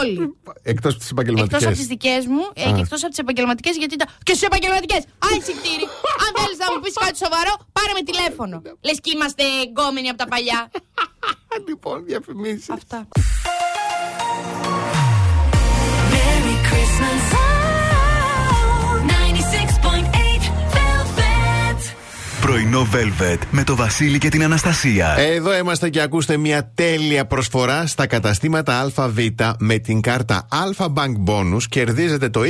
[0.00, 0.36] Όλοι.
[0.62, 1.64] Εκτός από τις Εκτός επαγγελματικέ.
[1.66, 3.96] από τις δικές μου ε, και εκτός από τις επαγγελματικές, γιατί.
[3.96, 4.06] Τα...
[4.22, 5.02] Και στι επαγγελματικές!
[5.26, 5.86] Άισικτήρι!
[6.24, 8.62] Αν θέλεις να μου πεις κάτι σοβαρό, πάρε με τηλέφωνο.
[8.86, 10.60] Λες και είμαστε γκόμενοι από τα παλιά.
[11.68, 12.70] Λοιπόν, διαφημίσεις.
[12.70, 13.08] Αυτά.
[22.44, 25.14] Πρωινό Velvet με το Βασίλη και την Αναστασία.
[25.18, 29.18] Εδώ είμαστε και ακούστε μια τέλεια προσφορά στα καταστήματα ΑΒ
[29.58, 31.62] με την κάρτα Alpha Bank Bonus.
[31.68, 32.40] Κερδίζετε το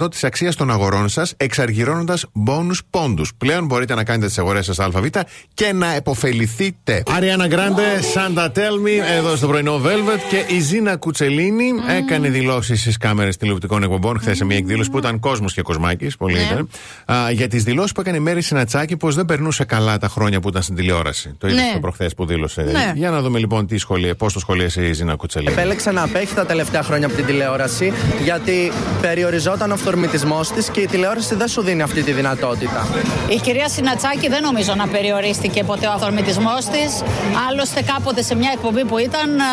[0.00, 3.32] 20% της αξίας των αγορών σας εξαργυρώνοντας bonus πόντους.
[3.38, 5.06] Πλέον μπορείτε να κάνετε τις αγορές σας ΑΒ
[5.54, 7.02] και να επωφεληθείτε.
[7.16, 12.96] Αριάννα Γκράντε, Σάντα Τέλμι, εδώ στο πρωινό Velvet και η Ζήνα Κουτσελίνη έκανε δηλώσεις στις
[12.96, 16.16] κάμερες τηλεοπτικών εκπομπών χθες σε μια εκδήλωση που ήταν κόσμος και κοσμάκης.
[16.16, 16.40] Πολύ Ναι.
[16.40, 16.68] ήταν.
[17.12, 20.40] Α, για τις δηλώσεις που έκανε η Μέρη Συνατσάκη πω δεν περνούσε καλά τα χρόνια
[20.40, 21.34] που ήταν στην τηλεόραση.
[21.38, 21.70] Το είδες Ναι.
[21.72, 22.62] το προχθές που δήλωσε.
[22.62, 22.92] Ναι.
[22.94, 25.52] Για να δούμε λοιπόν τι σχολεία, πώς το σχολίασε η Ζήνα Κουτσελίνη.
[25.52, 30.80] Επέλεξε να απέχει τα τελευταία χρόνια από την τηλεόραση γιατί περιοριζόταν ο αυθορμητισμό της και
[30.80, 32.86] η τηλεόραση δεν σου δίνει αυτή τη δυνατότητα.
[33.28, 37.02] Η κυρία Συνατσάκη δεν νομίζω να περιορίστηκε ποτέ ο αυθορμητισμό της.
[37.50, 39.44] Άλλωστε, κάποτε σε μια εκπομπή που ήταν, α,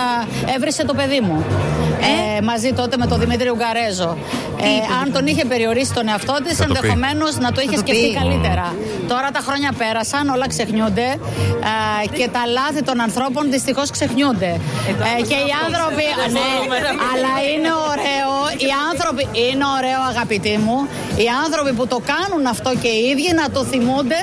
[0.55, 1.45] έβρισε το παιδί μου.
[2.37, 4.17] Ε, μαζί τότε με τον Δημήτρη Ουγγαρέζο.
[4.61, 4.69] Ε,
[5.01, 6.77] αν τον είχε περιορίσει τον εαυτό της, Θα το πει.
[6.77, 8.13] ενδεχομένως να το είχε το σκεφτεί πει.
[8.21, 8.75] καλύτερα.
[9.07, 11.07] Τώρα τα χρόνια πέρασαν, όλα ξεχνιούνται
[11.71, 11.75] α,
[12.17, 14.51] και τα λάθη των ανθρώπων δυστυχώς ξεχνιούνται.
[15.17, 16.05] Ε, και οι άνθρωποι.
[16.31, 16.49] Ναι,
[17.11, 18.31] αλλά είναι ωραίο.
[18.57, 19.23] Οι άνθρωποι.
[19.33, 20.77] Είναι ωραίο, αγαπητοί μου.
[21.15, 24.19] Οι άνθρωποι που το κάνουν αυτό και οι ίδιοι να το θυμούνται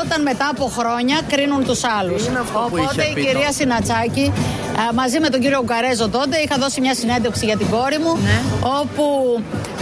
[0.00, 2.26] όταν μετά από χρόνια κρίνουν τους άλλους.
[2.26, 3.52] Είναι αυτό που Οπότε είχε η πει κυρία τότε.
[3.52, 4.32] Συνατσάκη
[4.80, 8.12] α, μαζί με τον κύριο Ουκαρέζο τότε είχα δώσει μια συνέντευξη για την κόρη μου
[8.80, 9.04] όπου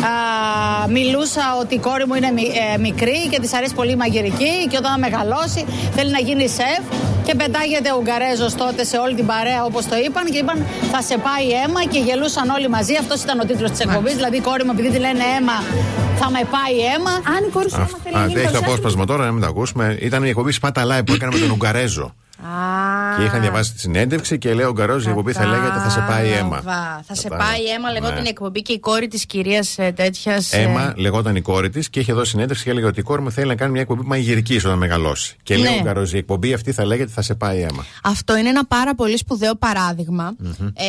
[0.04, 3.96] α, μιλούσα ότι η κόρη μου είναι μι- ε, μικρή και της αρέσει πολύ η
[3.96, 5.64] μαγειρική και όταν μεγαλώσει
[5.96, 6.82] θέλει να γίνει σεφ
[7.26, 11.02] και πετάγεται ο Ουγγαρέζος τότε σε όλη την παρέα όπως το είπαν και είπαν θα
[11.02, 12.94] σε πάει αίμα και γελούσαν όλοι μαζί.
[13.00, 15.56] Αυτός ήταν ο τίτλος της εκπομπής, δηλαδή η κόρη μου επειδή τη λένε αίμα
[16.20, 17.10] θα με πάει αίμα.
[17.10, 19.24] Αν η κόρη σου αίμα θέλει να Α, γίνει έχει το το σεφ, απόσπασμα τώρα,
[19.24, 19.96] να μην το ακούσουμε.
[20.00, 22.14] Ήταν η εκπομπή Σπάτα Live που έκανε με τον Ουγγαρέζο.
[22.46, 25.88] Α, Και είχαν διαβάσει τη συνέντευξη και λέει ο Ουγγαρέζο η εκπομπή θα λέγεται Θα
[25.90, 26.56] σε πάει αίμα.
[26.56, 27.02] Κατάλαβα.
[27.06, 27.50] Θα σε Κατάλαβα.
[27.50, 28.20] πάει αίμα, λεγόταν Ναι.
[28.26, 30.52] η εκπομπή και η κόρη της κυρίας τέτοιας.
[30.52, 33.30] Έμα λεγόταν η κόρη της και είχε δώσει συνέντευξη και έλεγε ότι η κόρη μου
[33.30, 35.36] θέλει να κάνει μια εκπομπή μαγειρική όταν μεγαλώσει.
[35.42, 35.76] Και λέει Ναι.
[35.76, 37.84] ο Ουγγαρέζο η εκπομπή αυτή θα λέγεται Θα σε πάει αίμα.
[38.02, 40.34] Αυτό είναι ένα πάρα πολύ σπουδαίο παράδειγμα.
[40.74, 40.84] Ε,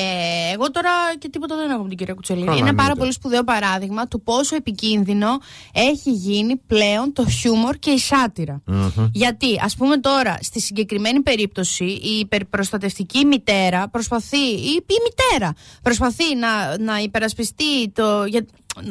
[0.54, 0.90] εγώ τώρα
[1.20, 2.46] και τίποτα δεν έχω με την κυρία Κουτσελίνη.
[2.46, 3.00] Καλά, είναι ένα πάρα εννοείται.
[3.02, 5.28] πολύ σπουδαίο παράδειγμα του πόσο επικίνδυνο
[5.72, 8.62] έχει γίνει πλέον το χιούμορ και η σατυρα
[9.12, 16.36] Γιατί, ας πούμε τώρα, στη συγκεκριμένη περίπτωση, η υπερπροστατευτική μητέρα προσπαθεί, ή η μητέρα προσπαθεί
[16.36, 18.24] να, να υπερασπιστεί το.
[18.26, 18.46] Για,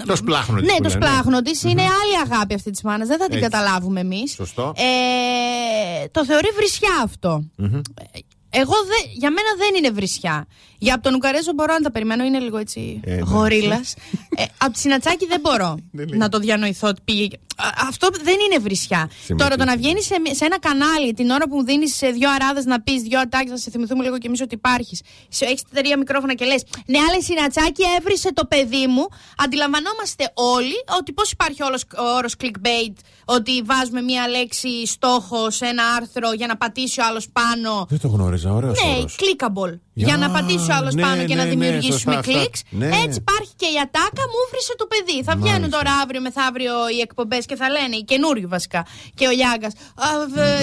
[0.07, 1.07] Τος σπλάχνο της Ναι, που τος λένε.
[1.07, 3.09] σπλάχνο τη είναι άλλη αγάπη αυτή της μάνας.
[3.09, 3.49] Δεν θα την Έτσι.
[3.51, 4.33] καταλάβουμε εμείς.
[4.33, 4.73] Σωστό.
[4.77, 7.45] Ε, το θεωρεί βρισιά αυτό.
[7.59, 8.19] Ε,
[8.55, 10.47] Εγώ δε, για μένα δεν είναι βρισιά.
[10.79, 13.21] Για από τον Ουκαρέζο μπορώ να τα περιμένω, είναι λίγο έτσι Ε, ναι.
[13.21, 13.95] γορίλας.
[14.37, 16.19] ε, από τη Συνατσάκη δεν μπορώ Δεν λέει.
[16.19, 17.25] να το διανοηθώ ότι πήγε.
[17.57, 19.11] Α, Αυτό δεν είναι βρισιά.
[19.11, 19.35] Συμμετείχε.
[19.35, 22.65] Τώρα το να βγαίνεις σε, σε ένα κανάλι την ώρα που μου δίνει δύο αράδες
[22.65, 25.03] να πεις δύο ατάκες, να σε θυμηθούμε λίγο κι εμείς ότι υπάρχεις.
[25.39, 29.07] Έχεις τρία μικρόφωνα και λες Ναι, αλλά η Συνατσάκη έβρισε το παιδί μου.
[29.37, 32.93] Αντιλαμβανόμαστε όλοι ότι πώς υπάρχει όλος, ο όρος clickbait,
[33.25, 37.87] ότι βάζουμε μία λέξη στόχο σε ένα άρθρο για να πατήσει ο άλλος πάνω.
[37.89, 39.17] Δεν το γνώριζα, ωραίος Ναι, όρος.
[39.21, 39.73] clickable.
[39.97, 42.33] Για, Για να πατήσει ο άλλος ναι, πάνω και να ναι, ναι, δημιουργήσουμε σωστά, αυτά.
[42.33, 42.61] κλικς.
[42.81, 42.87] Ναι.
[43.05, 45.19] Έτσι υπάρχει και η ατάκα, μου βρίσκε το παιδί.
[45.29, 45.77] Θα βγαίνουν Μάλιστα.
[45.79, 48.81] τώρα αύριο μεθαύριο οι εκπομπές και θα λένε, οι καινούριοι βασικά,
[49.19, 49.73] και ο Λιάγκας.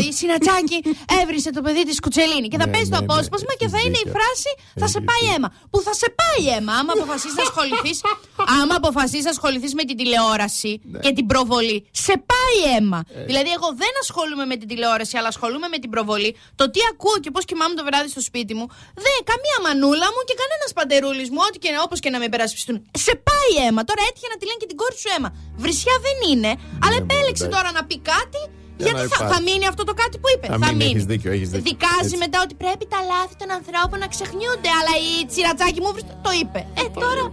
[0.09, 0.77] Η Συνατσάκη
[1.19, 2.47] έβρισε το παιδί της Κουτσελίνη.
[2.51, 4.13] Και θα Ναι, παίζει το ναι, ναι, απόσπασμα και έχεις θα είναι η δίκιο.
[4.17, 5.35] φράση Θα σε Έχεις πάει δίκιο.
[5.35, 5.49] αίμα.
[5.71, 7.97] Που θα σε πάει αίμα, άμα αποφασίσεις να ασχοληθείς.
[8.61, 10.99] άμα αποφασίσεις να ασχοληθείς με την τηλεόραση Ναι.
[10.99, 12.99] και την προβολή, σε πάει αίμα.
[13.15, 13.23] Ε.
[13.29, 16.31] Δηλαδή, εγώ δεν ασχολούμαι με την τηλεόραση, αλλά ασχολούμαι με την προβολή.
[16.59, 18.65] Το τι ακούω και πώς κοιμάμαι το βράδυ στο σπίτι μου,
[19.05, 22.75] δεν καμία μανούλα μου και κανένας παντερούλη μου, ό,τι και όπως και να με περασπιστούν.
[23.05, 23.81] Σε πάει αίμα.
[23.89, 25.29] Τώρα έτυχε να τη λένε και την κόρη σου αίμα.
[25.63, 26.51] Βρισιά δεν είναι,
[26.85, 27.53] αλλά Ναι, επέλεξε εντάξει.
[27.55, 28.41] τώρα να πει κάτι.
[28.81, 29.33] Για Γιατί να θα, υπάρχει.
[29.33, 30.47] θα μείνει αυτό το κάτι που είπες.
[30.51, 31.65] Θα μείνει, έχεις δίκιο, έχεις δίκιο.
[31.71, 32.17] Δικάζει Έτσι.
[32.23, 34.69] μετά ότι πρέπει τα λάθη των ανθρώπων να ξεχνιούνται.
[34.79, 36.59] Αλλά η τσιρατσάκι μου βρίσκεται- το είπε.
[36.81, 37.23] Ε, τώρα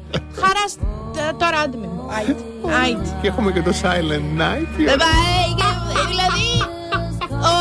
[0.43, 0.65] χαρά.
[0.73, 0.81] σ-
[1.15, 2.03] τε- Τώρα άντε με μου.
[2.17, 2.43] Άιτε.
[2.83, 3.09] Άιτε.
[3.21, 4.71] Και έχουμε και το Silent Night.
[4.93, 5.43] Ε, μπα, ε,
[6.01, 6.47] ε, Δηλαδή,
[7.53, 7.55] ο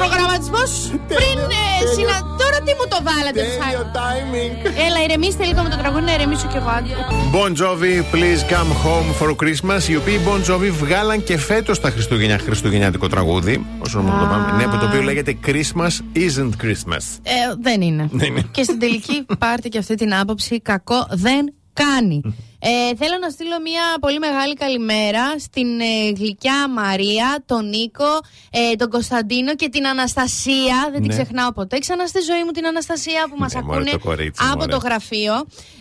[0.00, 0.70] προγραμματισμός
[1.18, 1.64] πριν ε,
[1.94, 2.16] συνα...
[2.42, 3.90] Τώρα τι μου το βάλατε, Τέλειο ψάρι.
[3.98, 4.54] timing.
[4.86, 6.68] Έλα, ηρεμήστε λίγο με το τραγούδι να ηρεμήσω κι εγώ.
[6.68, 6.92] άντε.
[7.34, 9.88] Bon Jovi, Please Come Home for Christmas.
[9.88, 13.66] Οι οποίοι Bon Jovi βγάλαν και φέτος τα Χριστούγεννα χριστουγεννιάτικο τραγούδι.
[13.78, 14.52] Όσο να το πάμε.
[14.56, 17.04] Ναι, το οποίο λέγεται Christmas isn't Christmas.
[17.22, 18.08] Ε, δεν είναι.
[18.12, 18.44] Δεν είναι.
[18.50, 20.60] Και στην τελική πάρτε και αυτή την άποψη.
[20.60, 22.20] Κακό δεν κάνει.
[22.62, 28.12] Ε, θέλω να στείλω μια πολύ μεγάλη καλημέρα στην ε, γλυκιά Μαρία, τον Νίκο,
[28.50, 30.76] ε, τον Κωνσταντίνο και την Αναστασία.
[30.92, 31.14] Δεν την Ναι.
[31.14, 31.78] ξεχνάω ποτέ.
[31.78, 34.70] Ξανά στη ζωή μου την Αναστασία που μας Ναι, μωρέ, ακούνε το κορίτσι, από μωρέ.
[34.72, 35.34] το γραφείο.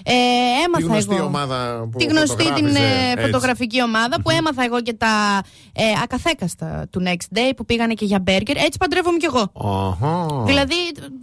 [0.04, 0.13] Ε,
[0.65, 1.26] έμαθα Τη γνωστή εγώ.
[1.26, 3.26] ομάδα που Τη γνωστή την φωτογράφιζε, ε, έτσι.
[3.26, 5.42] φωτογραφική ομάδα που έμαθα εγώ και τα
[5.74, 8.56] ε, ακαθέκαστα του Next Day που πήγανε και για μπέργκερ.
[8.58, 9.52] Έτσι παντρεύομαι κι εγώ.
[9.89, 10.44] Αχα.
[10.46, 10.76] Δηλαδή,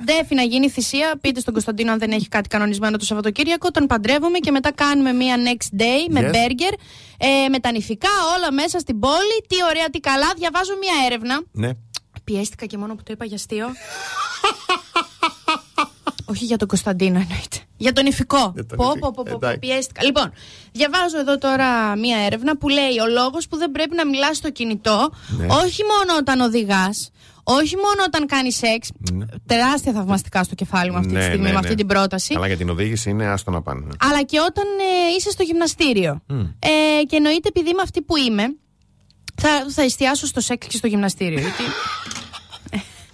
[0.05, 1.19] ντέφι να γίνει θυσία.
[1.21, 3.71] Πείτε στον Κωνσταντίνο αν δεν έχει κάτι κανονισμένο το Σαββατοκύριακο.
[3.71, 6.31] Τον παντρεύομαι και μετά κάνουμε μία next day με Yes.
[6.33, 6.73] μπέργκερ.
[7.19, 9.37] Ε, με τα νηφικά όλα μέσα στην πόλη.
[9.49, 10.33] Τι ωραία, τι καλά.
[10.37, 11.41] Διαβάζω μία έρευνα.
[11.53, 11.71] Ναι.
[12.25, 13.67] Πιέστηκα και μόνο που το είπα για αστείο.
[16.29, 17.57] Όχι για τον Κωνσταντίνο εννοείται.
[17.77, 18.51] Για τον ηφικό.
[18.55, 19.11] Για τον Πω, ηφικό.
[19.11, 19.59] πω, πω, πω, Εντάξει.
[19.59, 20.05] πιέστηκα.
[20.05, 20.33] Λοιπόν,
[20.73, 24.51] διαβάζω εδώ τώρα μία έρευνα που λέει ο λόγος που δεν πρέπει να μιλάς στο
[24.51, 25.47] κινητό, Ναι.
[25.51, 27.11] όχι μόνο όταν οδηγάς,
[27.49, 28.91] όχι μόνο όταν κάνεις σεξ.
[29.47, 31.59] Τεράστια θαυμαστικά στο κεφάλι μου αυτή Ναι, τη στιγμή ναι, με ναι.
[31.59, 32.35] αυτή την πρόταση.
[32.37, 33.87] Αλλά για την οδήγηση είναι άστο να πάνε.
[34.01, 36.23] Αλλά και όταν ε, είσαι στο γυμναστήριο.
[36.59, 38.43] Ε, και εννοείται επειδή είμαι αυτή που είμαι,
[39.35, 41.39] θα, θα εστιάσω στο σεξ και στο γυμναστήριο.
[41.39, 41.63] γιατί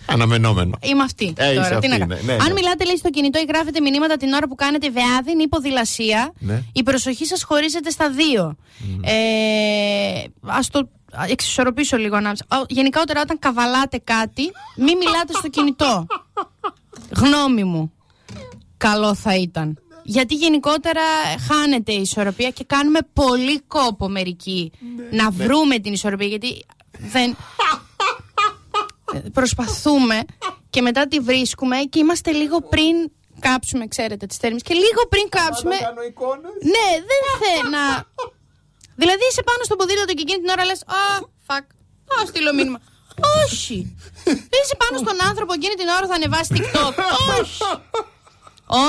[0.07, 0.79] Αναμενόμενο.
[0.83, 1.33] Είμαι αυτή.
[1.37, 1.67] Ε, είσαι τώρα.
[1.77, 2.21] αυτή, Τι να ναι, κάνω.
[2.25, 2.53] ναι, Αν ναι.
[2.53, 6.63] μιλάτε, λέει, στο κινητό ή γράφετε μηνύματα την ώρα που κάνετε βεάδιν ή ποδηλασία, Ναι.
[6.73, 8.57] η προσοχή σας χωρίζεται στα δύο.
[9.03, 9.13] Ε,
[10.43, 10.89] Α το
[11.29, 12.45] εξισορροπήσω λίγο ανάμεσα.
[12.51, 16.07] Ο, Γενικότερα, όταν καβαλάτε κάτι, μην μιλάτε στο κινητό.
[17.17, 17.93] Γνώμη μου.
[18.77, 19.79] Καλό θα ήταν.
[20.05, 21.03] Γιατί γενικότερα
[21.51, 24.73] χάνεται η ισορροπία και κάνουμε πολύ κόπο μερικοί
[25.11, 26.27] να βρούμε την ισορροπία.
[26.27, 26.65] Γιατί
[26.99, 27.37] δεν.
[29.15, 30.23] Ε, προσπαθούμε
[30.71, 35.29] και μετά τη βρίσκουμε και είμαστε λίγο πριν κάψουμε, ξέρετε, τις θέρμες και λίγο πριν
[35.29, 35.75] κάψουμε.
[36.63, 38.07] Ναι, δεν θέλω να.
[39.03, 41.03] Δηλαδή είσαι πάνω στο ποδήλατο και εκείνη την ώρα λες Α,
[41.47, 41.67] fuck,
[42.09, 42.79] πάω στείλω μήνυμα.
[43.45, 43.77] Όχι.
[44.59, 46.95] Είσαι πάνω στον άνθρωπο εκείνη την ώρα θα ανεβάσει TikTok.
[47.41, 47.63] Όχι.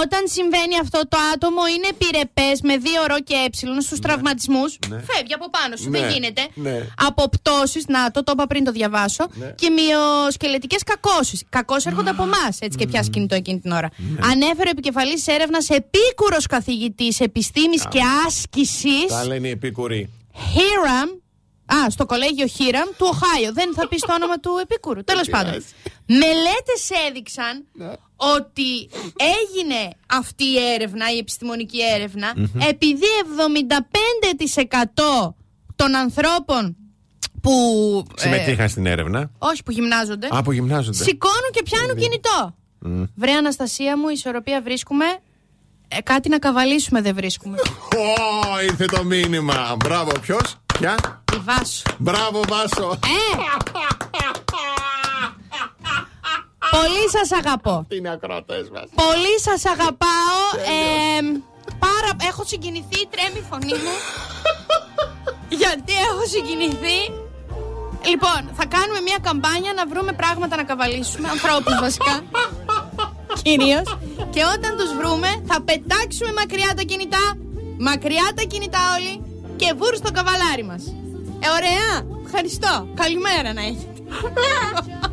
[0.02, 4.78] Όταν συμβαίνει αυτό το άτομο είναι επιρρεπές με δύο ρο και ε στους τραυματισμούς.
[4.90, 6.48] Φεύγει από πάνω σου, Ναι, δεν γίνεται.
[6.54, 6.88] ναι.
[7.08, 9.28] Από πτώσει, να το, το είπα πριν το διαβάσω.
[9.56, 11.44] Και μειοσκελετικές κακώσεις.
[11.50, 13.90] Κακώσεις έρχονται από εμάς, έτσι και πιάσει κινητό εκείνη την ώρα.
[14.32, 19.06] Ανέφερε ο επικεφαλής έρευνας επίκουρος καθηγητής επιστήμης και άσκησης.
[19.08, 20.10] Τα λένε οι επίκουροι.
[20.34, 21.18] Hiram.
[21.66, 23.54] Α, στο κολέγιο Hiram του Οχάιο.
[23.54, 25.04] Δεν θα πεις το όνομα του επίκουρου.
[25.04, 25.52] Τέλος πάντων.
[25.52, 25.66] πειράζει.
[26.06, 27.66] Μελέτες έδειξαν
[28.36, 28.90] ότι
[29.42, 32.34] έγινε αυτή η έρευνα, η επιστημονική έρευνα,
[32.70, 33.06] επειδή
[35.26, 35.34] 75%
[35.76, 36.76] των ανθρώπων
[37.42, 37.52] που.
[38.18, 39.32] ε, Συμμετείχαν στην έρευνα.
[39.38, 40.28] όχι, που γυμνάζονται.
[40.32, 41.04] Από γυμνάζονται.
[41.04, 42.56] Σηκώνουν και πιάνουν κινητό.
[43.16, 45.06] Βρε Αναστασία μου, ισορροπία βρίσκουμε.
[45.88, 47.58] Ε, κάτι να καβαλήσουμε δεν βρίσκουμε.
[48.58, 49.76] Ω, ήρθε το μήνυμα.
[49.80, 51.84] Μπράβο, ποιος; Ποια; Η Βάσο.
[51.98, 53.00] Μπράβο, Βάσο.
[53.04, 53.38] Ε!
[56.78, 57.86] Πολύ σας αγαπώ.
[57.90, 58.88] Τι είναι ακροτέ μας.
[59.04, 60.40] Πολύ σας αγαπάω.
[60.76, 61.22] Ε,
[61.86, 63.96] πάρα, έχω συγκινηθεί, τρέμει η φωνή μου.
[65.62, 67.00] γιατί έχω συγκινηθεί.
[68.12, 72.16] Λοιπόν, θα κάνουμε μια καμπάνια να βρούμε πράγματα να καβαλήσουμε, ανθρώπους βασικά.
[73.46, 73.88] Κυρίως.
[74.34, 77.26] Και όταν τους βρούμε, θα πετάξουμε μακριά τα κινητά.
[77.88, 79.14] Μακριά τα κινητά όλοι.
[79.56, 80.84] Και βούρ στο καβαλάρι μας.
[81.44, 81.90] Ε, ωραία.
[82.26, 82.88] Ευχαριστώ.
[83.02, 84.00] Καλημέρα να έχετε.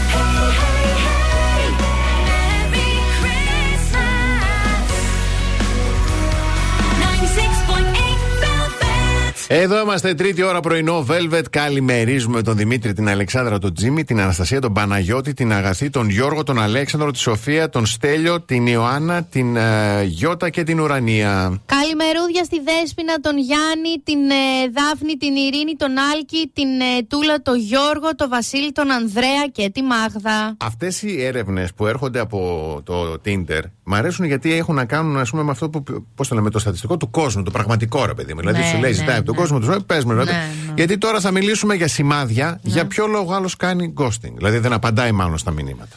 [9.53, 11.43] Εδώ είμαστε τρίτη ώρα πρωινό Velvet.
[11.49, 16.43] Καλημερίζουμε τον Δημήτρη, την Αλεξάνδρα, τον Τζίμι, την Αναστασία, τον Παναγιώτη, την Αγαθή, τον Γιώργο,
[16.43, 21.61] τον Αλέξανδρο, τη Σοφία, τον Στέλιο, την Ιωάννα, την ε, Γιώτα και την Ουρανία.
[21.65, 27.41] Καλημερούδια στη Δέσποινα, τον Γιάννη, την ε, Δάφνη, την Ειρήνη, τον Άλκη, την ε, Τούλα,
[27.41, 30.55] τον Γιώργο, τον Βασίλη, τον Ανδρέα και τη Μάγδα.
[30.57, 32.39] Αυτές οι έρευνες που έρχονται από
[32.83, 33.61] το Tinder
[33.91, 35.83] μ' αρέσουν γιατί έχουν να κάνουν ας πούμε, με αυτό που.
[36.15, 38.39] Πώς το λέμε, το στατιστικό του κόσμου, το πραγματικό ρε παιδί μου.
[38.39, 39.40] Δηλαδή Ναι, σου λέει, ναι, ζητάει από τον ναι.
[39.41, 40.31] Κόσμο του, πες μου, δηλαδή.
[40.31, 40.73] Ναι, ναι.
[40.75, 45.11] Γιατί τώρα θα μιλήσουμε για σημάδια για ποιο λόγο άλλος κάνει ghosting; Δηλαδή δεν απαντάει
[45.11, 45.95] μάλλον στα μηνύματα.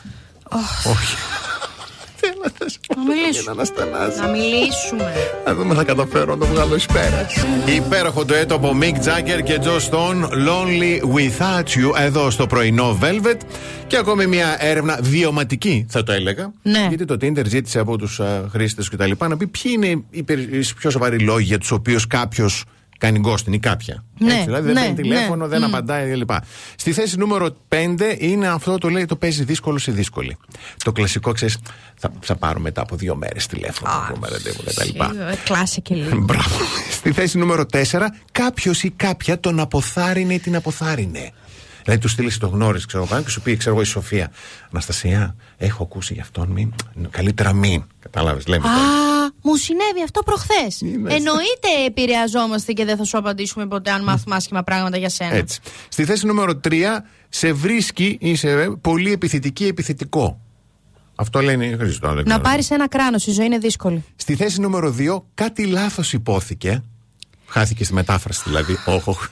[0.91, 1.15] Όχι.
[2.97, 3.63] Να μιλήσουμε.
[4.23, 5.13] Να μιλήσουμε.
[5.47, 7.35] Να δούμε θα καταφέρω να το βγάλω εις πέρας.
[7.77, 12.99] Υπέροχο το έτο από Mick Jagger και Joe Stone Lonely Without You εδώ στο πρωινό
[13.03, 13.37] Velvet
[13.87, 16.87] και ακόμη μια έρευνα βιωματική θα το έλεγα Ναι.
[16.89, 20.03] γιατί το Tinder ζήτησε από τους α, χρήστες και τα λοιπά να πει ποιοι είναι
[20.11, 22.65] οι, περι- οι πιο σοβαροί λόγοι για τους οποίους κάποιος
[23.05, 24.05] κάνει ghosting ή κάποια.
[24.19, 25.59] Ναι, δηλαδή δεν ναι, παίρνει τηλέφωνο, ναι.
[25.59, 25.65] δεν Μμ.
[25.65, 26.31] απαντάει κλπ.
[26.77, 27.77] Στη θέση νούμερο 5
[28.19, 30.37] είναι αυτό το λέει το παίζει δύσκολο ή δύσκολη.
[30.85, 31.59] Το κλασικό ξέρεις,
[31.95, 34.89] θα, θα πάρω μετά από δύο μέρες τηλέφωνο, θα πούμε ραντεβού κτλ.
[35.45, 36.17] Κλάσε και λίγο.
[36.17, 36.57] Μπράβο.
[36.91, 37.83] Στη θέση νούμερο 4,
[38.33, 41.33] κάποιος ή κάποια τον αποθάρρυνε ή την αποθάρρυνε.
[41.85, 44.31] Δηλαδή του στείλεις το γνώρισε, ξέρω εγώ, και σου πει, ξέρω εγώ, η Σοφία.
[44.71, 46.73] Αναστασία, έχω ακούσει γι' αυτόν, μην.
[47.11, 47.83] Καλύτερα μην.
[48.01, 48.69] Κατάλαβες, λέμε.
[48.69, 49.33] Α, τώρα.
[49.43, 50.81] μου συνέβη αυτό προχθές.
[50.81, 51.15] Είναι.
[51.15, 55.35] Εννοείται επηρεαζόμαστε και δεν θα σου απαντήσουμε ποτέ αν μάθουμε άσχημα πράγματα για σένα.
[55.35, 55.61] Έτσι.
[55.89, 56.73] Στη θέση νούμερο 3,
[57.29, 60.39] σε βρίσκει, είσαι πολύ επιθετική, επιθετικό.
[61.15, 62.07] Αυτό λένε οι χρήστε.
[62.07, 62.41] δεν Να ξέρω.
[62.41, 64.05] πάρεις ένα κράνος, η ζωή είναι δύσκολη.
[64.17, 66.83] Στη θέση νούμερο 2, κάτι λάθος υπόθηκε.
[67.47, 68.77] Χάθηκε στη μετάφραση δηλαδή.
[68.87, 69.29] Όχι, όχι.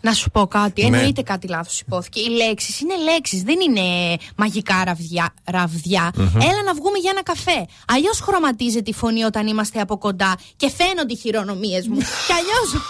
[0.00, 0.88] Να σου πω κάτι.
[0.88, 0.96] Ναι.
[0.96, 2.20] Εννοείται κάτι λάθος υπόθηκε.
[2.20, 5.34] Οι λέξεις είναι λέξεις, δεν είναι μαγικά ραβδιά.
[5.44, 6.10] ραβδιά.
[6.18, 7.66] Έλα να βγούμε για ένα καφέ.
[7.86, 11.96] Αλλιώς χρωματίζεται η φωνή όταν είμαστε από κοντά και φαίνονται οι χειρονομίες μου.
[11.98, 12.82] κι αλλιώ.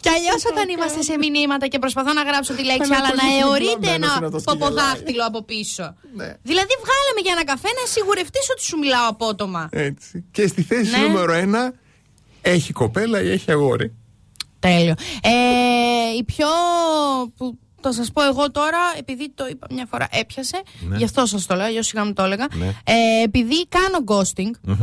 [0.00, 3.22] Κι αλλιώς όταν είμαστε σε μηνύματα και προσπαθώ να γράψω τη λέξη, Ένα αλλά να
[3.22, 5.82] πολύ αιωρείται φλαμμένος ένα είναι αυτός και ποποδάχτυλο από πίσω.
[6.14, 6.28] Ναι.
[6.42, 9.68] Δηλαδή, βγάλε με για ένα καφέ να σιγουρευτείς ότι σου μιλάω απότομα.
[9.72, 10.24] Έτσι.
[10.30, 10.98] Και στη θέση Ναι.
[11.06, 11.72] νούμερο 1,
[12.42, 13.94] έχει κοπέλα ή έχει αγόρι.
[14.58, 14.94] Τέλειο.
[15.22, 16.46] Ε, η πιο.
[17.36, 20.62] που θα σας πω εγώ τώρα, επειδή το είπα μια φορά, έπιασε.
[20.96, 22.46] Γι' αυτό σας το λέω, αλλιώ σιγά μου το έλεγα.
[22.52, 22.66] Ναι.
[22.66, 24.74] Ε, επειδή κάνω ghosting,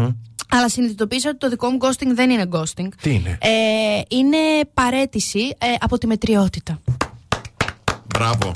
[0.49, 2.87] αλλά συνειδητοποίησα ότι το δικό μου ghosting δεν είναι ghosting.
[3.01, 4.37] Τι είναι; Ε, είναι
[4.73, 6.81] παρέτηση ε, από τη μετριότητα.
[8.05, 8.51] Μπράβο.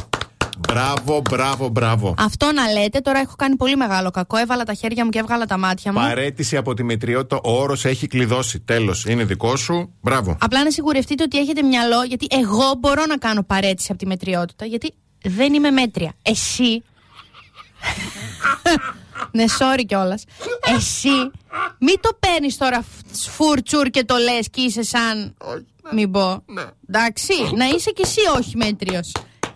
[0.59, 2.13] Μπράβο, μπράβο, μπράβο.
[2.17, 4.37] Αυτό να λέτε, τώρα έχω κάνει πολύ μεγάλο κακό.
[4.37, 5.99] Έβαλα τα χέρια μου και έβγαλα τα μάτια μου.
[5.99, 8.59] Παρέτηση από τη μετριότητα, ο όρος έχει κλειδώσει.
[8.59, 9.05] Τέλος.
[9.05, 9.93] Είναι δικό σου.
[10.01, 10.37] Μπράβο.
[10.41, 14.65] Απλά να σιγουρευτείτε ότι έχετε μυαλό, γιατί εγώ μπορώ να κάνω παρέτηση από τη μετριότητα,
[14.65, 14.93] γιατί
[15.23, 16.13] δεν είμαι μέτρια.
[16.21, 16.83] Εσύ.
[19.31, 20.23] ναι, sorry κιόλας.
[20.77, 21.09] Εσύ,
[21.79, 25.35] μην το παίρνεις τώρα φ- φουρτσουρ και το λες και είσαι σαν.
[25.93, 26.43] Μην πω.
[26.89, 29.11] Εντάξει, να είσαι κι εσύ όχι μέτριος.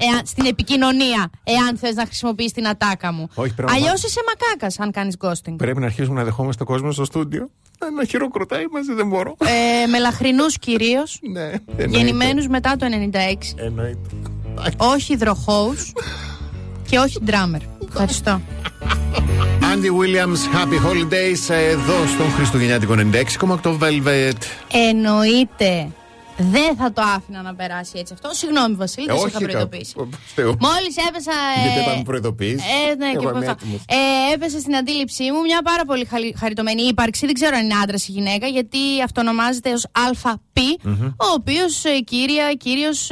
[0.10, 3.30] Εάν, στην επικοινωνία, εάν θες να χρησιμοποιήσει την ατάκα μου.
[3.36, 4.04] Όχι, πρέπει να Αλλιώς μάθεις.
[4.10, 5.54] είσαι μακάκας αν κάνεις ghosting.
[5.58, 7.50] Πρέπει να αρχίσουμε να δεχόμαστε κόσμο στο στούντιο.
[7.98, 9.36] Να χειροκροτάει μαζί, δεν μπορώ.
[9.84, 11.20] Ε, με λαχρινού κυρίως.
[11.32, 11.98] Ναι, εννοείται.
[11.98, 13.36] Γεννημένους μετά το 96.
[13.56, 13.98] Εννοείται.
[14.78, 15.76] όχι υδροχώου
[16.90, 17.62] και όχι ντράμερ.
[17.88, 18.42] Ευχαριστώ.
[19.74, 22.96] Andy Williams, Happy Holidays, εδώ στον Χριστουγεννιάτικο
[23.62, 24.38] 96,8 Velvet.
[24.90, 25.88] Εννοείται.
[26.52, 28.30] Δεν θα το άφηνα να περάσει έτσι αυτό.
[28.34, 29.94] Συγγνώμη, Βασίλη, δεν σε είχα όχι, προειδοποιήσει.
[29.98, 30.56] κα- Θεού.
[30.60, 31.32] Μόλις έπεσα.
[31.58, 33.82] ε, Γιατί όταν με προειδοποιείς, Ε, ναι, και εγώ είμαι πώς θα- έτοιμος.
[33.88, 37.26] ε, έπεσε στην αντίληψή μου μια πάρα πολύ χαλι- χαριτωμένη ύπαρξη.
[37.26, 39.86] Δεν ξέρω αν είναι άντρας ή γυναίκα, γιατί αυτονομάζεται ως
[40.24, 40.38] ΑΠ,
[41.18, 43.08] ο οποίος ε, κύρια, κύριος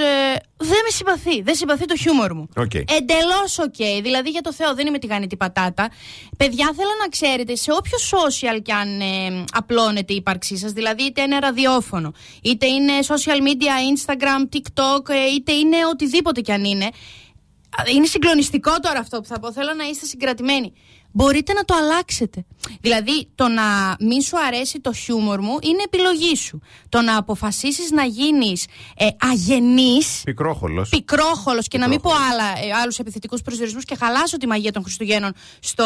[0.58, 1.42] δεν με συμπαθεί.
[1.42, 2.48] Δεν συμπαθεί το χιούμορ μου.
[2.56, 2.74] Οκ.
[2.74, 4.02] Εντελώς οκ.
[4.02, 5.90] Δηλαδή για το Θεό δεν είμαι τηγανιτή πατάτα.
[6.38, 11.04] Παιδιά, θέλω να ξέρετε, σε όποιο social κι αν ε, απλώνεται η ύπαρξή σας, δηλαδή
[11.04, 16.64] είτε είναι ραδιόφωνο, είτε είναι social media, Instagram, TikTok, ε, είτε είναι οτιδήποτε κι αν
[16.64, 16.86] είναι.
[16.86, 19.52] Α, Είναι συγκλονιστικό τώρα αυτό που θα πω.
[19.54, 20.74] Θέλω να είστε συγκρατημένοι.
[21.12, 22.46] Μπορείτε να το αλλάξετε.
[22.82, 26.62] Δηλαδή, το να μην σου αρέσει το χιούμορ μου είναι επιλογή σου.
[26.90, 28.66] Το να αποφασίσεις να γίνεις
[28.98, 30.90] ε, αγενής, Πικρόχολος.
[30.90, 34.84] πικρόχολος και να μην πω άλλα, ε, άλλους επιθετικούς προσδιορισμούς και χαλάσω τη μαγεία των
[34.84, 35.86] Χριστουγέννων στο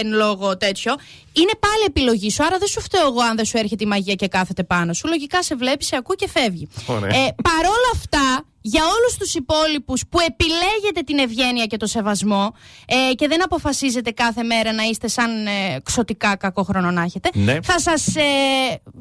[0.00, 0.94] εν λόγω τέτοιο.
[1.32, 2.44] Είναι πάλι επιλογή σου.
[2.44, 5.08] Άρα δεν σου φταίω εγώ αν δεν σου έρχεται η μαγεία και κάθεται πάνω σου.
[5.08, 6.68] Λογικά σε βλέπει, σε ακούει και φεύγει.
[6.86, 7.08] Ωραία.
[7.16, 12.54] Ε, παρόλα αυτά, για όλους τους υπόλοιπους που επιλέγετε την ευγένεια και το σεβασμό
[12.86, 17.30] ε, και δεν αποφασίζετε κάθε μέρα να είστε σαν ε, ξωτικά κακό χρόνο να έχετε,
[17.34, 17.58] Ναι.
[17.62, 18.06] θα σας...
[18.16, 18.22] Ε,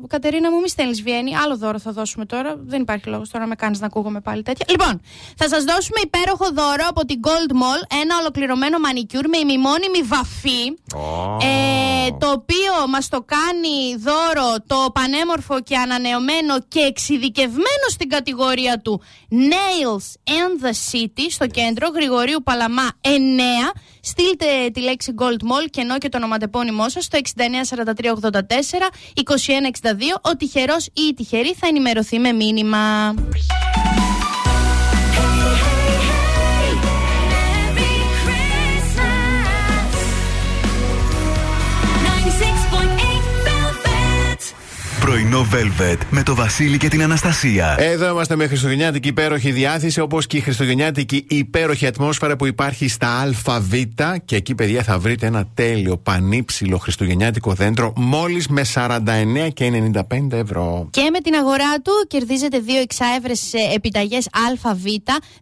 [0.07, 2.55] Κατερίνα μου, μη στέλνεις Βιέννη, άλλο δώρο θα δώσουμε τώρα.
[2.65, 4.65] Δεν υπάρχει λόγος τώρα να με κάνεις να ακούγομαι πάλι τέτοια.
[4.69, 5.01] Λοιπόν,
[5.37, 10.61] θα σας δώσουμε υπέροχο δώρο από την Gold Mall, ένα ολοκληρωμένο μανικιούρ με ημιμόνιμη βαφή.
[11.41, 18.79] Ε, το οποίο μας το κάνει δώρο το πανέμορφο και ανανεωμένο και εξειδικευμένο στην κατηγορία
[18.79, 19.01] του
[19.51, 23.07] Nails and the City στο κέντρο Γρηγορίου Παλαμά 9.
[24.01, 27.41] Στείλτε τη λέξη Gold Mall και ενώ και το ονοματεπώνυμό σας στο 694384
[29.15, 30.19] 2162.
[30.21, 33.13] Ο τυχερός ή η τυχερή θα ενημερωθεί με μήνυμα.
[45.01, 47.75] Πρωινό Velvet με το Βασίλη και την Αναστασία.
[47.79, 53.33] Εδώ είμαστε με χριστουγεννιάτικη υπέροχη διάθεση, όπως και η χριστουγεννιάτικη υπέροχη ατμόσφαιρα που υπάρχει στα
[53.45, 53.73] ΑΒ.
[54.25, 60.31] Και εκεί, παιδιά, θα βρείτε ένα τέλειο πανύψηλο χριστουγεννιάτικο δέντρο μόλις με 49 και 95
[60.31, 60.87] ευρώ.
[60.89, 64.27] Και με την αγορά του κερδίζετε δύο εξάευρες επιταγές
[64.63, 64.79] ΑΒ.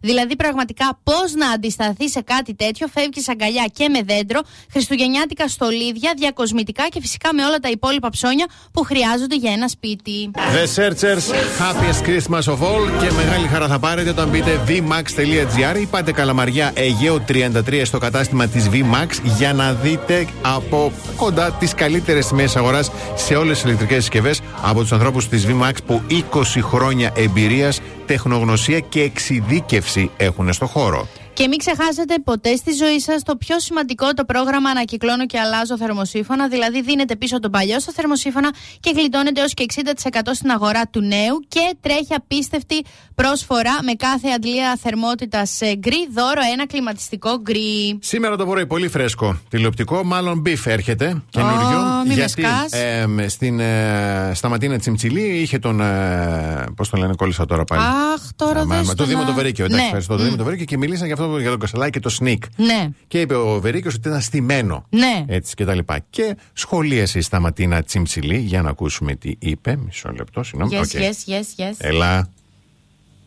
[0.00, 2.86] Δηλαδή, πραγματικά πώς να αντισταθεί σε κάτι τέτοιο.
[2.86, 4.40] Φεύγει αγκαλιά και με δέντρο,
[4.72, 10.30] χριστουγεννιάτικα στολίδια, διακοσμητικά και φυσικά με όλα τα υπόλοιπα ψώνια που χρειάζονται για ένα σπίτι.
[10.34, 11.24] The Searchers,
[11.60, 16.72] happiest Christmas of all και μεγάλη χαρά θα πάρετε όταν μπείτε vmax.gr ή πάτε καλαμαριά
[16.74, 22.90] Αιγαίο 33 στο κατάστημα της VMAX για να δείτε από κοντά τις καλύτερες τιμές αγοράς
[23.14, 26.14] σε όλες τις ηλεκτρικές συσκευές από τους ανθρώπους της VMAX που 20
[26.62, 31.08] χρόνια εμπειρίας, τεχνογνωσία και εξειδίκευση έχουν στο χώρο.
[31.40, 35.76] Και μην ξεχάσετε ποτέ στη ζωή σας το πιο σημαντικό το πρόγραμμα Ανακυκλώνω και αλλάζω
[35.76, 36.48] θερμοσύφωνα.
[36.48, 38.50] Δηλαδή, δίνετε πίσω τον παλιό στο θερμοσύφωνα
[38.80, 41.40] και γλιτώνετε έως και 60% στην αγορά του νέου.
[41.48, 46.08] Και τρέχει απίστευτη προσφορά με κάθε αντλία θερμότητας Gree.
[46.14, 47.98] Δώρο ένα κλιματιστικό Gree.
[48.00, 51.78] Σήμερα το πρωί πολύ φρέσκο τηλεοπτικό, μάλλον beef έρχεται, καινούριο.
[51.78, 52.72] Ω, μη με γιατί σκάς.
[52.72, 55.80] ε, με- στην, ε, Σταματίνα Τσιμτσιλή είχε τον.
[55.80, 57.82] Ε, Πώς το λένε, κόλλησα τώρα πάλι.
[57.82, 59.86] Αχ, τώρα Α, μα- δες μα το το Δήμο να- το Βερίκιο, εντάξει, Ναι.
[59.86, 60.16] ευχαριστώ.
[60.16, 62.38] Το Δήμο το Βερίκιο και μιλήσαν για αυτό για τον Κασελάκη και το Snik.
[62.56, 62.88] Ναι.
[63.08, 64.86] Και είπε ο Βερίκιο ότι ήταν στημένο.
[64.90, 65.24] Ναι.
[65.28, 65.98] Έτσι και τα λοιπά.
[66.10, 69.76] Και σχολίασε η Σταματίνα Τσιμτσιλή για να ακούσουμε τι είπε.
[69.76, 70.76] Μισό λεπτό, συγγνώμη.
[70.76, 70.90] Yes, Οκ.
[70.92, 71.74] yes, yes, yes.
[71.78, 72.28] Έλα.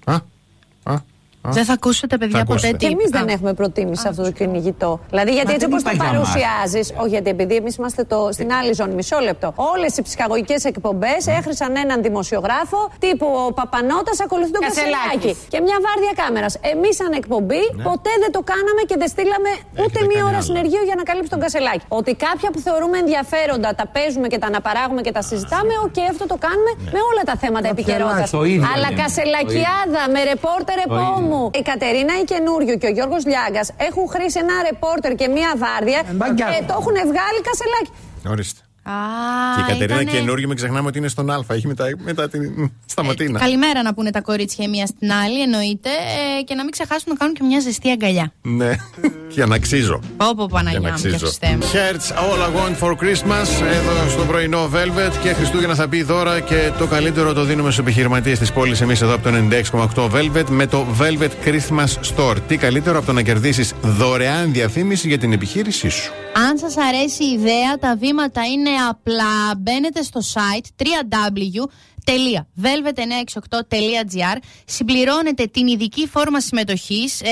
[0.04, 0.22] Α, α,
[0.84, 1.02] α.
[1.48, 2.78] Δεν θα ακούσετε, παιδιά, Θα ποτέ ακούσετε.
[2.78, 2.86] τι.
[2.86, 3.10] Και εμείς Α.
[3.20, 4.92] δεν έχουμε προτίμηση σε αυτό το κυνηγητό.
[5.10, 6.32] Δηλαδή, γιατί Μα έτσι δεν όπως το υπάρχει για μας.
[6.32, 9.48] παρουσιάζεις, όχι γιατί επειδή εμείς είμαστε το, στην άλλη ζώνη, μισό λεπτό.
[9.74, 14.98] Όλες οι ψυχαγωγικές εκπομπές έχρισαν έναν δημοσιογράφο τύπου ο Παπανότα ακολουθεί τον Κασελάκης.
[15.04, 15.32] Κασελάκη.
[15.54, 16.54] Και μια βάρδια κάμερας.
[16.74, 19.52] Εμείς, σαν εκπομπή, ποτέ δεν το κάναμε και δεν στείλαμε
[19.84, 20.48] ούτε κάνει μία ώρα άλλο.
[20.50, 21.84] συνεργείο για να καλύψει τον Κασελάκη.
[22.00, 26.26] Ότι κάποια που θεωρούμε ενδιαφέροντα τα παίζουμε και τα αναπαράγουμε και τα συζητάμε, οκ, αυτό
[26.32, 28.26] το κάνουμε με όλα τα θέματα επικαιρότητα.
[28.38, 29.02] το ίδιος Αλλά γίνεται.
[29.02, 30.78] Κασελακιάδα με ρεπόρτερ
[31.34, 31.50] επόμου.
[31.54, 36.02] Η Κατερίνα η καινούριο και ο Γιώργος Λιάγκας έχουν χρήσει ένα ρεπόρτερ και μία βάρδια
[36.12, 36.48] μπαγκιά.
[36.54, 37.92] και το έχουν βγάλει Κασελάκη.
[38.34, 38.62] Ορίστε.
[38.84, 38.92] Α,
[39.56, 41.44] Και η Κατερίνα ήτανε- καινούργια, μην ξεχνάμε ότι είναι στον Α.
[41.48, 43.40] Έχει μετά, μετά την Σταματίνα.
[43.40, 45.90] Καλημέρα να πούνε τα κορίτσια η μία στην άλλη, εννοείται.
[46.40, 48.34] Ε, και να μην ξεχάσουν να κάνουν και μια ζεστή αγκαλιά.
[48.42, 48.72] Ναι,
[49.30, 50.00] για να αξίζω.
[50.18, 51.18] Πω πω Για Παναγιά να μου και αξίζω.
[51.26, 51.64] Χριστέ μου.
[51.74, 56.40] Hertz All I Want for Christmas εδώ στο πρωινό Velvet και Χριστούγεννα θα πει δώρα
[56.40, 58.82] και το καλύτερο το δίνουμε στους επιχειρηματίες της πόλης.
[58.82, 62.36] Εμείς εδώ από το 96,8 Velvet με το Velvet Christmas Store.
[62.48, 66.12] Τι καλύτερο από το να κερδίσεις δωρεάν διαφήμιση για την επιχείρησή σου.
[66.36, 69.56] Αν σας αρέσει η ιδέα, τα βήματα είναι απλά.
[69.58, 70.68] Μπαίνετε στο site
[72.08, 77.26] www.velvet968.gr Συμπληρώνετε την ειδική φόρμα συμμετοχής ε,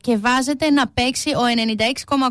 [0.00, 1.40] και βάζετε να παίξει ο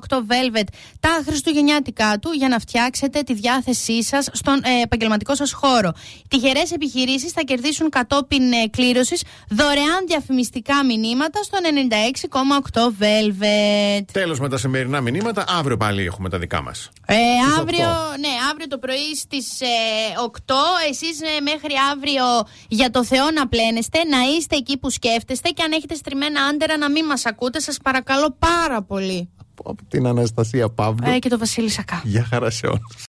[0.10, 0.64] 96,8 Velvet
[1.00, 5.92] τα χριστουγεννιάτικά του για να φτιάξετε τη διάθεσή σας στον ε, επαγγελματικό σας χώρο.
[6.28, 11.58] Τυχερές επιχειρήσεις θα κερδίσουν κατόπιν ε, κλήρωσης δωρεάν διαφημιστικά μηνύματα στο
[12.74, 14.04] 96,8 Velvet.
[14.12, 15.44] Τέλος με τα σημερινά μηνύματα.
[15.48, 16.90] Αύριο πάλι έχουμε τα δικά μας.
[17.06, 17.84] Ε, Στις αύριο, 8.
[18.20, 19.66] ναι, αύριο το πρωί στις ε,
[20.48, 20.54] 8
[20.90, 22.24] εσείς ε, μέχρι αύριο
[22.68, 26.78] για το Θεό να πλένεστε, να είστε εκεί που σκέφτεστε και αν έχετε στριμμένα άντερα
[26.78, 29.30] να μην μας ακούτε, σας παρακαλώ πάρα πολύ.
[29.64, 31.10] Από την Αναστασία Παύλου.
[31.10, 32.02] Ε, και το Βασίλη Σακά.
[32.04, 32.96] Γεια χαρά σε όλους.